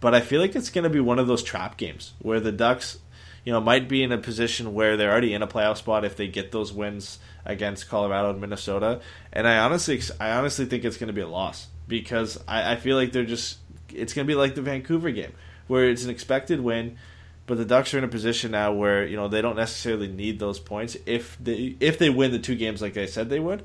[0.00, 2.52] But I feel like it's going to be one of those trap games where the
[2.52, 2.98] Ducks,
[3.44, 6.16] you know, might be in a position where they're already in a playoff spot if
[6.16, 9.00] they get those wins against Colorado and Minnesota.
[9.32, 12.76] And I honestly, I honestly think it's going to be a loss because I, I
[12.76, 13.58] feel like they're just,
[13.88, 15.32] it's going to be like the Vancouver game
[15.66, 16.98] where it's an expected win
[17.46, 20.38] but the Ducks are in a position now where you know they don't necessarily need
[20.38, 23.64] those points if they if they win the two games like they said they would.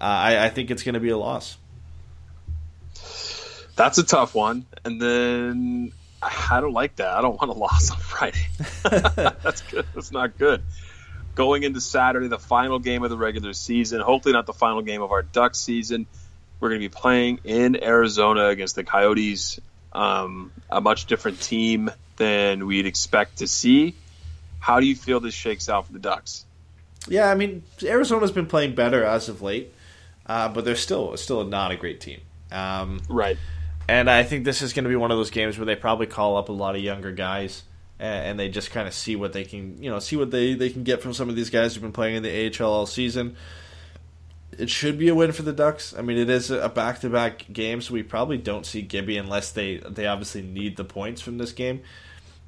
[0.00, 1.58] I, I think it's going to be a loss.
[3.76, 5.92] That's a tough one, and then
[6.22, 7.08] I don't like that.
[7.08, 8.46] I don't want a loss on Friday.
[9.42, 9.86] That's good.
[9.94, 10.62] That's not good.
[11.34, 14.00] Going into Saturday, the final game of the regular season.
[14.00, 16.06] Hopefully, not the final game of our Duck season.
[16.60, 19.58] We're going to be playing in Arizona against the Coyotes,
[19.92, 23.96] um, a much different team than we'd expect to see.
[24.60, 26.44] How do you feel this shakes out for the Ducks?
[27.08, 29.74] Yeah, I mean Arizona's been playing better as of late,
[30.26, 32.20] uh, but they're still still not a great team.
[32.52, 33.38] Um, right.
[33.88, 36.06] And I think this is going to be one of those games where they probably
[36.06, 37.64] call up a lot of younger guys
[37.98, 40.70] and, they just kind of see what they can, you know, see what they, they
[40.70, 43.36] can get from some of these guys who've been playing in the AHL all season.
[44.58, 45.94] It should be a win for the Ducks.
[45.96, 49.16] I mean, it is a back to back game, so we probably don't see Gibby
[49.16, 51.82] unless they they obviously need the points from this game.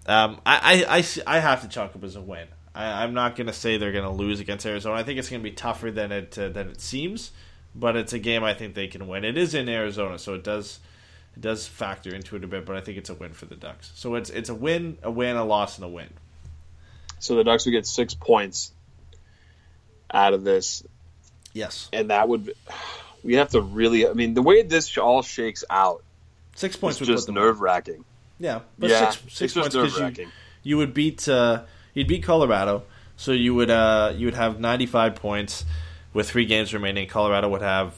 [0.06, 2.46] Um, I, I, I, I have to chalk up as a win.
[2.74, 4.96] I, am not going to say they're going to lose against Arizona.
[4.96, 7.30] I think it's going to be tougher than it uh, than it seems,
[7.74, 9.24] but it's a game I think they can win.
[9.24, 10.80] It is in Arizona, so it does
[11.36, 12.66] it does factor into it a bit.
[12.66, 13.92] But I think it's a win for the Ducks.
[13.94, 16.08] So it's it's a win, a win, a loss, and a win.
[17.18, 18.72] So the Ducks would get six points
[20.10, 20.84] out of this.
[21.52, 22.54] Yes, and that would
[23.22, 24.06] we have to really.
[24.08, 26.02] I mean, the way this all shakes out,
[26.54, 28.04] six points is just nerve wracking.
[28.38, 30.26] Yeah, but yeah, six, six points because you,
[30.62, 31.62] you would beat uh,
[31.94, 32.82] you'd beat Colorado,
[33.16, 35.64] so you would uh, you would have ninety five points
[36.12, 37.08] with three games remaining.
[37.08, 37.94] Colorado would have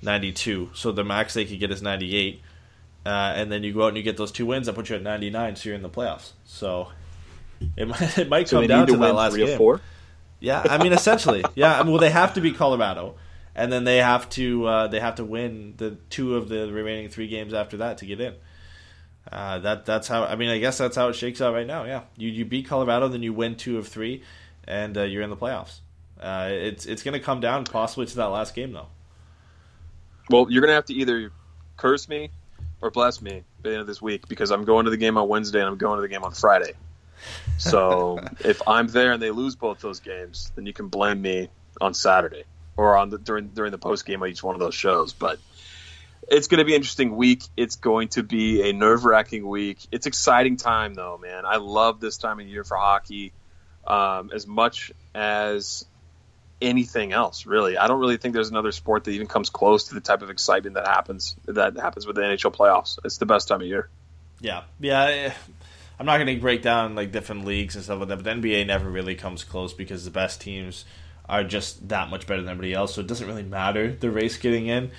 [0.00, 2.40] ninety two, so the max they could get is ninety eight,
[3.04, 4.66] uh, and then you go out and you get those two wins.
[4.66, 6.32] That put you at ninety nine, so you're in the playoffs.
[6.44, 6.88] So
[7.76, 9.56] it might it might so come down to, to that last game.
[9.56, 9.80] Four?
[10.38, 11.78] Yeah, I mean essentially, yeah.
[11.78, 13.16] I mean, well, they have to beat Colorado,
[13.54, 17.08] and then they have to uh, they have to win the two of the remaining
[17.08, 18.34] three games after that to get in.
[19.30, 21.84] Uh, that that's how I mean I guess that's how it shakes out right now.
[21.84, 24.22] Yeah, you you beat Colorado, then you win two of three,
[24.66, 25.80] and uh, you're in the playoffs.
[26.20, 28.88] Uh, it's it's going to come down possibly to that last game though.
[30.28, 31.32] Well, you're going to have to either
[31.76, 32.30] curse me
[32.80, 35.16] or bless me by the end of this week because I'm going to the game
[35.16, 36.72] on Wednesday and I'm going to the game on Friday.
[37.58, 41.48] So if I'm there and they lose both those games, then you can blame me
[41.80, 42.44] on Saturday
[42.76, 45.12] or on the during during the post game of each one of those shows.
[45.12, 45.38] But
[46.28, 47.42] it's going to be an interesting week.
[47.56, 49.78] It's going to be a nerve wracking week.
[49.92, 51.44] It's exciting time though, man.
[51.44, 53.32] I love this time of year for hockey
[53.86, 55.84] um, as much as
[56.60, 57.46] anything else.
[57.46, 60.22] Really, I don't really think there's another sport that even comes close to the type
[60.22, 62.98] of excitement that happens that happens with the NHL playoffs.
[63.04, 63.88] It's the best time of year.
[64.40, 65.04] Yeah, yeah.
[65.04, 65.32] Eh,
[65.98, 68.66] I'm not going to break down like different leagues and stuff like that, but NBA
[68.66, 70.86] never really comes close because the best teams
[71.28, 72.94] are just that much better than everybody else.
[72.94, 74.90] So it doesn't really matter the race getting in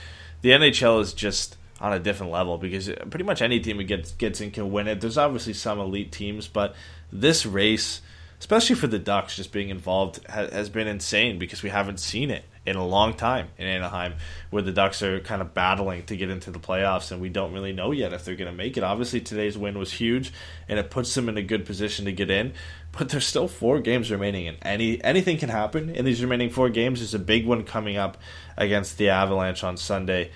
[0.42, 4.12] the NHL is just on a different level because pretty much any team who gets
[4.14, 5.02] gets in can win it.
[5.02, 6.76] There's obviously some elite teams, but
[7.12, 8.02] this race,
[8.42, 12.44] especially for the Ducks, just being involved has been insane because we haven't seen it
[12.66, 14.16] in a long time in Anaheim,
[14.50, 17.54] where the Ducks are kind of battling to get into the playoffs, and we don't
[17.54, 18.84] really know yet if they're going to make it.
[18.84, 20.34] Obviously, today's win was huge,
[20.68, 22.54] and it puts them in a good position to get in.
[22.98, 26.70] But there's still four games remaining, and any anything can happen in these remaining four
[26.70, 27.00] games.
[27.00, 28.18] There's a big one coming up
[28.58, 30.32] against the Avalanche on Sunday.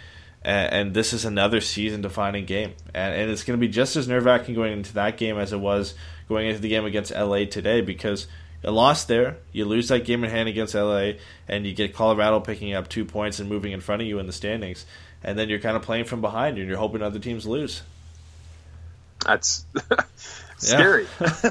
[0.47, 4.53] And, this is another season-defining game, and, and it's going to be just as nerve-wracking
[4.53, 5.95] going into that game as it was
[6.27, 8.27] going into the game against LA today because
[8.65, 9.37] a loss there.
[9.51, 11.13] You lose that game in hand against LA,
[11.47, 14.27] and you get Colorado picking up two points and moving in front of you in
[14.27, 14.85] the standings.
[15.23, 17.81] And then you're kind of playing from behind, and you're hoping other teams lose.
[19.25, 19.65] That's
[20.57, 21.07] scary.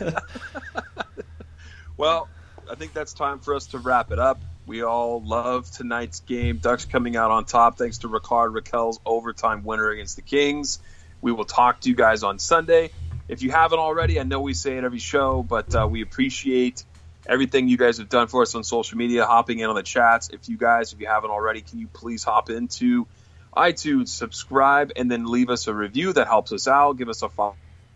[1.97, 2.29] well,
[2.71, 4.41] I think that's time for us to wrap it up.
[4.67, 6.59] We all love tonight's game.
[6.59, 10.79] Ducks coming out on top thanks to Rickard Rakell's overtime winner against the Kings.
[11.21, 12.91] We will talk to you guys on Sunday.
[13.29, 16.85] If you haven't already, I know we say it every show, but uh, we appreciate
[17.27, 20.29] everything you guys have done for us on social media, hopping in on the chats.
[20.29, 23.07] If you guys, if you haven't already, can you please hop into
[23.57, 26.13] iTunes, subscribe, and then leave us a review.
[26.13, 26.99] That helps us out.
[26.99, 27.31] Give us a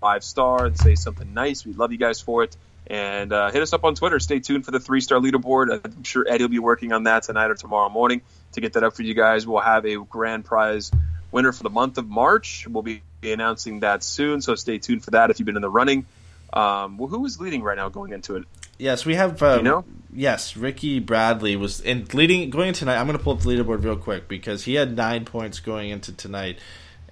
[0.01, 1.67] five star and say something nice.
[1.67, 2.57] We love you guys for it.
[2.87, 4.19] And uh, hit us up on Twitter.
[4.19, 5.81] Stay tuned for the three star leaderboard.
[5.85, 8.23] I'm sure Eddie will be working on that tonight or tomorrow morning
[8.53, 9.47] to get that up for you guys.
[9.47, 10.91] We'll have a grand prize
[11.31, 12.67] winner for the month of March.
[12.67, 15.71] We'll be announcing that soon, so stay tuned for that if you've been in the
[15.71, 16.07] running.
[16.53, 18.45] Um, well, who is leading right now going into it?
[18.79, 19.43] Yes, we have.
[19.43, 19.85] Um, you know?
[20.13, 22.99] Yes, Ricky Bradley was in leading going into tonight.
[22.99, 25.91] I'm going to pull up the leaderboard real quick because he had nine points going
[25.91, 26.59] into tonight,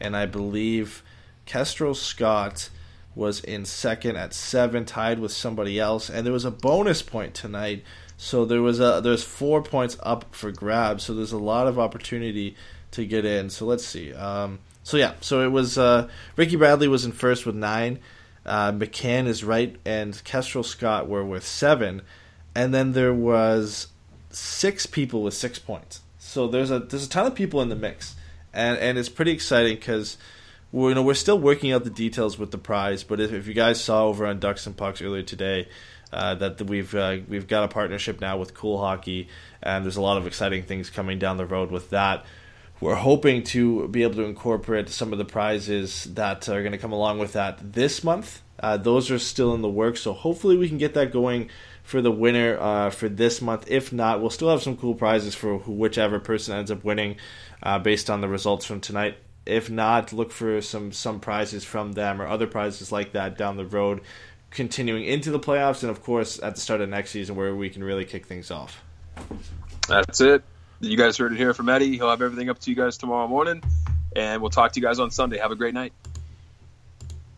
[0.00, 1.02] and I believe
[1.44, 2.70] Kestrel Scott
[3.14, 7.34] was in second at seven, tied with somebody else, and there was a bonus point
[7.34, 7.82] tonight.
[8.16, 11.04] So there was a there's four points up for grabs.
[11.04, 12.56] So there's a lot of opportunity
[12.92, 13.50] to get in.
[13.50, 14.14] So let's see.
[14.14, 17.98] Um, so yeah, so it was uh, Ricky Bradley was in first with nine.
[18.44, 22.02] Uh, McCann is right, and Kestrel Scott were with seven,
[22.54, 23.88] and then there was
[24.30, 26.02] six people with six points.
[26.20, 28.14] So there's a there's a ton of people in the mix,
[28.54, 30.18] and and it's pretty exciting because
[30.70, 33.02] we're, you know we're still working out the details with the prize.
[33.02, 35.66] But if, if you guys saw over on Ducks and Pucks earlier today,
[36.12, 39.26] uh, that we've uh, we've got a partnership now with Cool Hockey,
[39.60, 42.24] and there's a lot of exciting things coming down the road with that
[42.80, 46.78] we're hoping to be able to incorporate some of the prizes that are going to
[46.78, 48.42] come along with that this month.
[48.58, 51.48] Uh, those are still in the works, so hopefully we can get that going
[51.82, 53.70] for the winner uh, for this month.
[53.70, 57.16] If not, we'll still have some cool prizes for whichever person ends up winning
[57.62, 59.18] uh, based on the results from tonight.
[59.44, 63.56] If not, look for some some prizes from them or other prizes like that down
[63.56, 64.00] the road,
[64.50, 67.70] continuing into the playoffs, and of course at the start of next season where we
[67.70, 68.82] can really kick things off.
[69.86, 70.42] That's it.
[70.80, 71.96] You guys heard it here from Eddie.
[71.96, 73.62] He'll have everything up to you guys tomorrow morning.
[74.14, 75.38] And we'll talk to you guys on Sunday.
[75.38, 75.92] Have a great night.